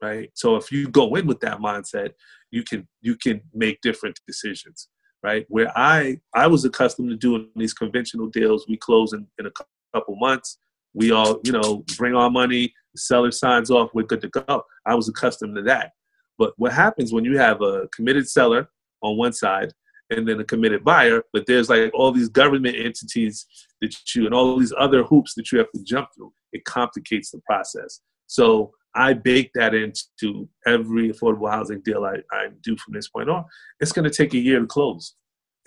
right? 0.02 0.32
So 0.34 0.56
if 0.56 0.72
you 0.72 0.90
go 0.90 1.16
in 1.16 1.28
with 1.28 1.40
that 1.42 1.60
mindset, 1.60 2.12
you 2.52 2.64
can 2.64 2.88
you 3.02 3.16
can 3.16 3.42
make 3.54 3.82
different 3.82 4.20
decisions, 4.28 4.90
right? 5.22 5.46
Where 5.50 5.72
I 5.78 6.20
I 6.34 6.48
was 6.48 6.66
accustomed 6.66 7.10
to 7.10 7.16
doing 7.16 7.50
these 7.56 7.74
conventional 7.74 8.28
deals, 8.28 8.66
we 8.68 8.78
close 8.78 9.14
in, 9.14 9.28
in 9.40 9.46
a 9.46 9.52
couple 9.94 10.16
months. 10.16 10.60
We 10.94 11.12
all 11.12 11.40
you 11.44 11.52
know 11.52 11.84
bring 11.98 12.16
our 12.16 12.30
money 12.30 12.74
seller 12.96 13.32
signs 13.32 13.72
off, 13.72 13.90
we're 13.94 14.04
good 14.04 14.22
to 14.22 14.30
go. 14.30 14.64
I 14.86 14.96
was 14.96 15.10
accustomed 15.10 15.56
to 15.56 15.62
that. 15.64 15.92
But 16.38 16.54
what 16.58 16.74
happens 16.74 17.14
when 17.14 17.26
you 17.26 17.38
have 17.38 17.62
a 17.62 17.88
committed 17.96 18.30
seller 18.30 18.70
on 19.02 19.18
one 19.18 19.34
side 19.34 19.72
and 20.10 20.28
then 20.28 20.40
a 20.40 20.44
committed 20.44 20.84
buyer, 20.84 21.24
but 21.32 21.46
there's 21.48 21.70
like 21.70 21.92
all 21.94 22.12
these 22.12 22.30
government 22.30 22.76
entities 22.78 23.46
that 23.82 23.96
you 24.16 24.26
and 24.26 24.34
all 24.34 24.58
these 24.58 24.74
other 24.78 25.04
hoops 25.04 25.34
that 25.36 25.52
you 25.52 25.58
have 25.60 25.72
to 25.72 25.84
jump 25.84 26.10
through, 26.16 26.34
it 26.52 26.66
complicates 26.66 27.32
the 27.32 27.40
process. 27.46 28.02
So 28.28 28.72
I 28.96 29.14
bake 29.14 29.52
that 29.56 29.74
into 29.74 30.48
every 30.68 31.12
affordable 31.12 31.50
housing 31.50 31.82
deal 31.82 32.04
I, 32.06 32.18
I 32.32 32.50
do 32.62 32.78
from 32.78 32.94
this 32.94 33.10
point 33.10 33.30
on. 33.30 33.46
It's 33.80 33.92
going 33.92 34.10
to 34.10 34.16
take 34.16 34.34
a 34.34 34.40
year 34.40 34.60
to 34.60 34.68
close. 34.68 35.16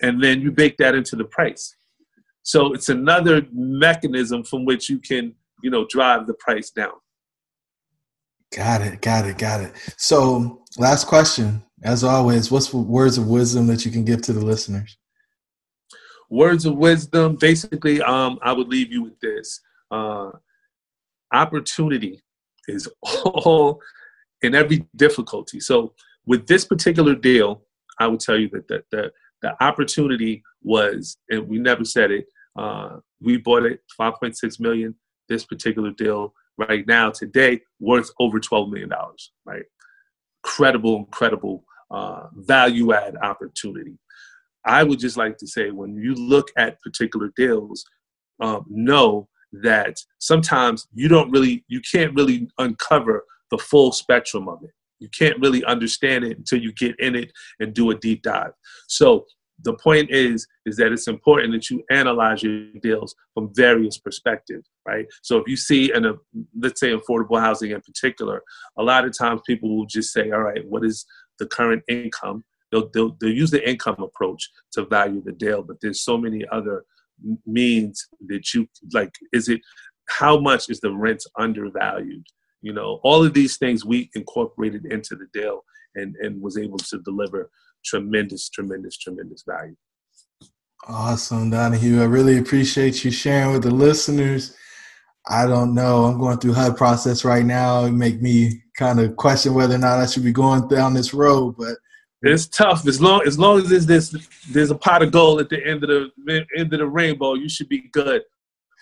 And 0.01 0.23
then 0.23 0.41
you 0.41 0.51
bake 0.51 0.77
that 0.77 0.95
into 0.95 1.15
the 1.15 1.25
price. 1.25 1.75
So 2.47 2.71
it's 2.71 2.87
another 2.87 3.45
mechanism 3.51 4.41
from 4.41 4.63
which 4.63 4.89
you 4.89 4.99
can, 4.99 5.35
you 5.61 5.69
know, 5.69 5.85
drive 5.89 6.27
the 6.27 6.33
price 6.35 6.69
down. 6.69 6.93
Got 8.55 8.83
it. 8.83 9.01
Got 9.01 9.25
it. 9.27 9.37
Got 9.37 9.63
it. 9.63 9.73
So, 9.97 10.63
last 10.77 11.07
question, 11.07 11.61
as 11.83 12.05
always, 12.05 12.49
what's 12.49 12.73
words 12.73 13.17
of 13.17 13.27
wisdom 13.27 13.67
that 13.67 13.83
you 13.83 13.91
can 13.91 14.05
give 14.05 14.21
to 14.21 14.31
the 14.31 14.39
listeners? 14.39 14.97
Words 16.29 16.65
of 16.65 16.77
wisdom. 16.77 17.35
Basically, 17.35 18.01
um, 18.01 18.39
I 18.41 18.53
would 18.53 18.69
leave 18.69 18.93
you 18.93 19.03
with 19.03 19.19
this: 19.19 19.59
uh, 19.91 20.29
opportunity 21.33 22.21
is 22.69 22.87
all 23.25 23.81
in 24.41 24.55
every 24.55 24.87
difficulty. 24.95 25.59
So, 25.59 25.95
with 26.25 26.47
this 26.47 26.63
particular 26.63 27.13
deal, 27.13 27.63
I 27.99 28.07
would 28.07 28.21
tell 28.21 28.39
you 28.39 28.47
that 28.53 28.69
the, 28.69 28.83
the, 28.91 29.11
the 29.41 29.61
opportunity 29.61 30.43
was, 30.63 31.17
and 31.29 31.45
we 31.49 31.59
never 31.59 31.83
said 31.83 32.11
it, 32.11 32.25
uh, 32.57 32.97
we 33.21 33.37
bought 33.37 33.63
it 33.63 33.81
5.6 33.99 34.59
million. 34.59 34.95
This 35.29 35.45
particular 35.45 35.91
deal 35.91 36.33
right 36.57 36.87
now, 36.87 37.11
today, 37.11 37.61
worth 37.79 38.09
over 38.19 38.39
$12 38.39 38.71
million, 38.71 38.91
right? 39.45 39.63
Incredible, 40.43 40.97
incredible 40.97 41.63
uh, 41.91 42.27
value 42.33 42.93
add 42.93 43.15
opportunity. 43.17 43.97
I 44.65 44.83
would 44.83 44.99
just 44.99 45.17
like 45.17 45.37
to 45.37 45.47
say 45.47 45.71
when 45.71 45.95
you 45.95 46.13
look 46.13 46.49
at 46.57 46.81
particular 46.81 47.31
deals, 47.35 47.85
um, 48.39 48.65
know 48.69 49.27
that 49.51 49.97
sometimes 50.19 50.87
you 50.93 51.07
don't 51.07 51.31
really, 51.31 51.63
you 51.67 51.81
can't 51.89 52.13
really 52.15 52.49
uncover 52.57 53.23
the 53.51 53.57
full 53.57 53.91
spectrum 53.91 54.47
of 54.47 54.63
it. 54.63 54.71
You 54.99 55.09
can't 55.09 55.39
really 55.39 55.63
understand 55.63 56.23
it 56.23 56.37
until 56.37 56.59
you 56.59 56.73
get 56.73 56.99
in 56.99 57.15
it 57.15 57.31
and 57.59 57.73
do 57.73 57.91
a 57.91 57.95
deep 57.95 58.23
dive. 58.23 58.51
So 58.87 59.25
the 59.63 59.73
point 59.73 60.09
is 60.11 60.47
is 60.65 60.77
that 60.77 60.91
it's 60.91 61.07
important 61.07 61.53
that 61.53 61.69
you 61.69 61.83
analyze 61.89 62.43
your 62.43 62.65
deals 62.81 63.15
from 63.33 63.51
various 63.53 63.97
perspectives 63.97 64.69
right? 64.87 65.05
So 65.21 65.37
if 65.37 65.47
you 65.47 65.57
see 65.57 65.93
in 65.93 66.05
a 66.05 66.13
let's 66.59 66.79
say 66.79 66.93
affordable 66.93 67.39
housing 67.39 67.71
in 67.71 67.81
particular 67.81 68.43
a 68.77 68.83
lot 68.83 69.05
of 69.05 69.17
times 69.17 69.41
people 69.45 69.75
will 69.75 69.85
just 69.85 70.11
say 70.13 70.31
all 70.31 70.41
right 70.41 70.67
what 70.67 70.85
is 70.85 71.05
the 71.39 71.45
current 71.47 71.83
income? 71.87 72.43
They'll, 72.71 72.89
they'll, 72.93 73.15
they'll 73.21 73.31
use 73.31 73.51
the 73.51 73.67
income 73.67 73.95
approach 73.99 74.49
to 74.73 74.85
value 74.85 75.21
the 75.23 75.33
deal 75.33 75.63
but 75.63 75.77
there's 75.81 76.01
so 76.01 76.17
many 76.17 76.45
other 76.51 76.83
means 77.45 78.07
that 78.27 78.53
you 78.53 78.67
like 78.93 79.11
is 79.33 79.49
it 79.49 79.61
how 80.09 80.39
much 80.39 80.69
is 80.69 80.79
the 80.79 80.91
rent 80.91 81.23
undervalued? 81.37 82.25
You 82.61 82.73
know 82.73 82.99
all 83.03 83.23
of 83.23 83.33
these 83.33 83.57
things 83.57 83.85
we 83.85 84.09
incorporated 84.15 84.85
into 84.85 85.15
the 85.15 85.27
deal 85.33 85.63
and 85.95 86.15
and 86.17 86.41
was 86.41 86.57
able 86.57 86.77
to 86.77 86.99
deliver 86.99 87.49
tremendous 87.87 88.49
tremendous 88.49 88.97
tremendous 88.97 89.43
value 89.47 89.75
awesome 90.87 91.49
donahue 91.49 92.01
i 92.01 92.05
really 92.05 92.37
appreciate 92.37 93.03
you 93.03 93.11
sharing 93.11 93.53
with 93.53 93.63
the 93.63 93.71
listeners 93.71 94.55
i 95.29 95.45
don't 95.45 95.73
know 95.73 96.05
i'm 96.05 96.19
going 96.19 96.37
through 96.37 96.53
hud 96.53 96.75
process 96.75 97.23
right 97.23 97.45
now 97.45 97.85
it 97.85 97.91
make 97.91 98.21
me 98.21 98.61
kind 98.77 98.99
of 98.99 99.15
question 99.15 99.53
whether 99.53 99.75
or 99.75 99.79
not 99.79 99.99
i 99.99 100.05
should 100.05 100.23
be 100.23 100.31
going 100.31 100.67
down 100.67 100.93
this 100.93 101.13
road 101.13 101.55
but 101.57 101.75
it's 102.23 102.47
tough 102.47 102.87
as 102.87 102.99
long 102.99 103.21
as 103.27 103.37
long 103.37 103.59
as 103.59 103.69
there's 103.69 103.85
this 103.85 104.15
there's 104.49 104.71
a 104.71 104.75
pot 104.75 105.03
of 105.03 105.11
gold 105.11 105.39
at 105.39 105.49
the 105.49 105.65
end 105.65 105.83
of 105.83 105.89
the 106.25 106.45
end 106.57 106.73
of 106.73 106.79
the 106.79 106.87
rainbow. 106.87 107.35
You 107.35 107.47
should 107.47 107.69
be 107.69 107.89
good. 107.91 108.23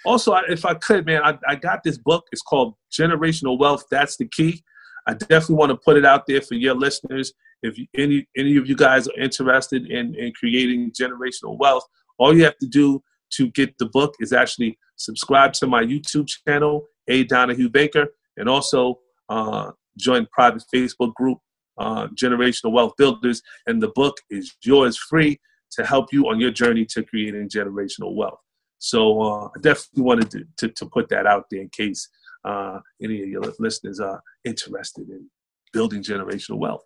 Also, 0.06 0.34
if 0.48 0.66
I 0.66 0.76
could, 0.76 1.06
man, 1.06 1.22
I, 1.24 1.38
I 1.48 1.56
got 1.56 1.84
this 1.84 1.98
book. 1.98 2.26
It's 2.32 2.42
called 2.42 2.76
Generational 2.92 3.58
Wealth. 3.58 3.86
That's 3.90 4.18
the 4.18 4.28
key. 4.28 4.64
I 5.08 5.14
definitely 5.14 5.56
want 5.56 5.72
to 5.72 5.78
put 5.78 5.98
it 5.98 6.06
out 6.06 6.26
there 6.28 6.42
for 6.42 6.56
your 6.56 6.76
listeners. 6.76 7.34
If 7.62 7.78
any 7.96 8.28
any 8.36 8.58
of 8.58 8.68
you 8.68 8.76
guys 8.76 9.08
are 9.08 9.20
interested 9.20 9.90
in 9.90 10.16
in 10.16 10.34
creating 10.34 10.92
generational 10.92 11.58
wealth, 11.58 11.86
all 12.18 12.36
you 12.36 12.44
have 12.44 12.58
to 12.58 12.68
do 12.68 13.04
to 13.32 13.50
get 13.52 13.78
the 13.78 13.88
book 13.88 14.16
is 14.20 14.34
actually 14.34 14.78
subscribe 14.98 15.54
to 15.54 15.68
my 15.68 15.84
YouTube 15.84 16.28
channel, 16.48 16.86
A 17.08 17.24
Donahue 17.24 17.70
Baker, 17.70 18.08
and 18.38 18.48
also 18.48 19.00
uh, 19.30 19.72
join 19.98 20.28
private 20.32 20.64
Facebook 20.74 21.14
group 21.16 21.40
uh, 21.78 22.08
generational 22.10 22.72
wealth 22.72 22.94
builders, 22.98 23.42
and 23.68 23.82
the 23.82 23.90
book 23.90 24.18
is 24.30 24.56
yours 24.64 24.98
free 24.98 25.40
to 25.72 25.86
help 25.86 26.14
you 26.14 26.30
on 26.30 26.40
your 26.40 26.52
journey 26.52 26.86
to 26.86 27.04
creating 27.04 27.50
generational 27.50 28.16
wealth. 28.16 28.40
So 28.80 29.22
uh, 29.22 29.46
I 29.48 29.60
definitely 29.62 30.04
wanted 30.04 30.32
to, 30.32 30.44
to, 30.58 30.70
to, 30.70 30.86
put 30.86 31.10
that 31.10 31.26
out 31.26 31.46
there 31.50 31.62
in 31.62 31.70
case 31.70 32.08
uh, 32.46 32.80
any 33.02 33.24
of 33.24 33.30
your 33.30 33.42
listeners 33.60 34.00
are 34.00 34.22
interested 34.44 35.10
in 35.10 35.30
building 35.74 36.04
generational 36.04 36.58
wealth. 36.58 36.84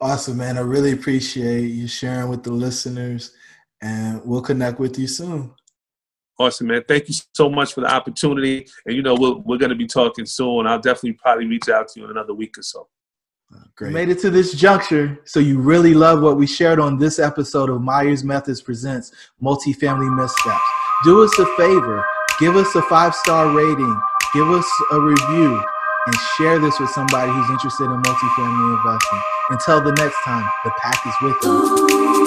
Awesome, 0.00 0.36
man. 0.36 0.56
I 0.56 0.60
really 0.60 0.92
appreciate 0.92 1.66
you 1.66 1.88
sharing 1.88 2.28
with 2.28 2.44
the 2.44 2.52
listeners, 2.52 3.34
and 3.82 4.22
we'll 4.24 4.42
connect 4.42 4.78
with 4.78 4.98
you 4.98 5.08
soon. 5.08 5.52
Awesome, 6.38 6.68
man. 6.68 6.84
Thank 6.86 7.08
you 7.08 7.14
so 7.34 7.50
much 7.50 7.74
for 7.74 7.80
the 7.80 7.92
opportunity. 7.92 8.66
And, 8.86 8.94
you 8.94 9.02
know, 9.02 9.16
we're, 9.16 9.34
we're 9.38 9.58
going 9.58 9.70
to 9.70 9.76
be 9.76 9.88
talking 9.88 10.24
soon. 10.24 10.68
I'll 10.68 10.80
definitely 10.80 11.14
probably 11.14 11.46
reach 11.46 11.68
out 11.68 11.88
to 11.88 12.00
you 12.00 12.04
in 12.04 12.12
another 12.12 12.32
week 12.32 12.56
or 12.56 12.62
so. 12.62 12.86
Great. 13.76 13.92
made 13.92 14.08
it 14.10 14.18
to 14.20 14.30
this 14.30 14.52
juncture, 14.52 15.18
so 15.24 15.40
you 15.40 15.58
really 15.58 15.94
love 15.94 16.20
what 16.20 16.36
we 16.36 16.46
shared 16.46 16.78
on 16.78 16.98
this 16.98 17.18
episode 17.18 17.70
of 17.70 17.80
Myers 17.80 18.22
Methods 18.22 18.60
Presents 18.60 19.10
Multifamily 19.42 20.14
Missteps. 20.14 20.64
Do 21.02 21.24
us 21.24 21.38
a 21.38 21.46
favor, 21.56 22.04
give 22.38 22.56
us 22.56 22.74
a 22.74 22.82
five 22.82 23.14
star 23.14 23.50
rating, 23.50 24.00
give 24.34 24.48
us 24.50 24.68
a 24.92 25.00
review, 25.00 25.62
and 26.06 26.16
share 26.36 26.58
this 26.58 26.78
with 26.80 26.90
somebody 26.90 27.30
who's 27.30 27.50
interested 27.50 27.84
in 27.84 28.02
multifamily 28.02 28.76
investing. 28.76 29.20
Until 29.50 29.80
the 29.82 29.92
next 29.92 30.16
time, 30.24 30.44
the 30.64 30.70
pack 30.82 31.06
is 31.06 31.14
with 31.22 31.36
you. 31.42 32.17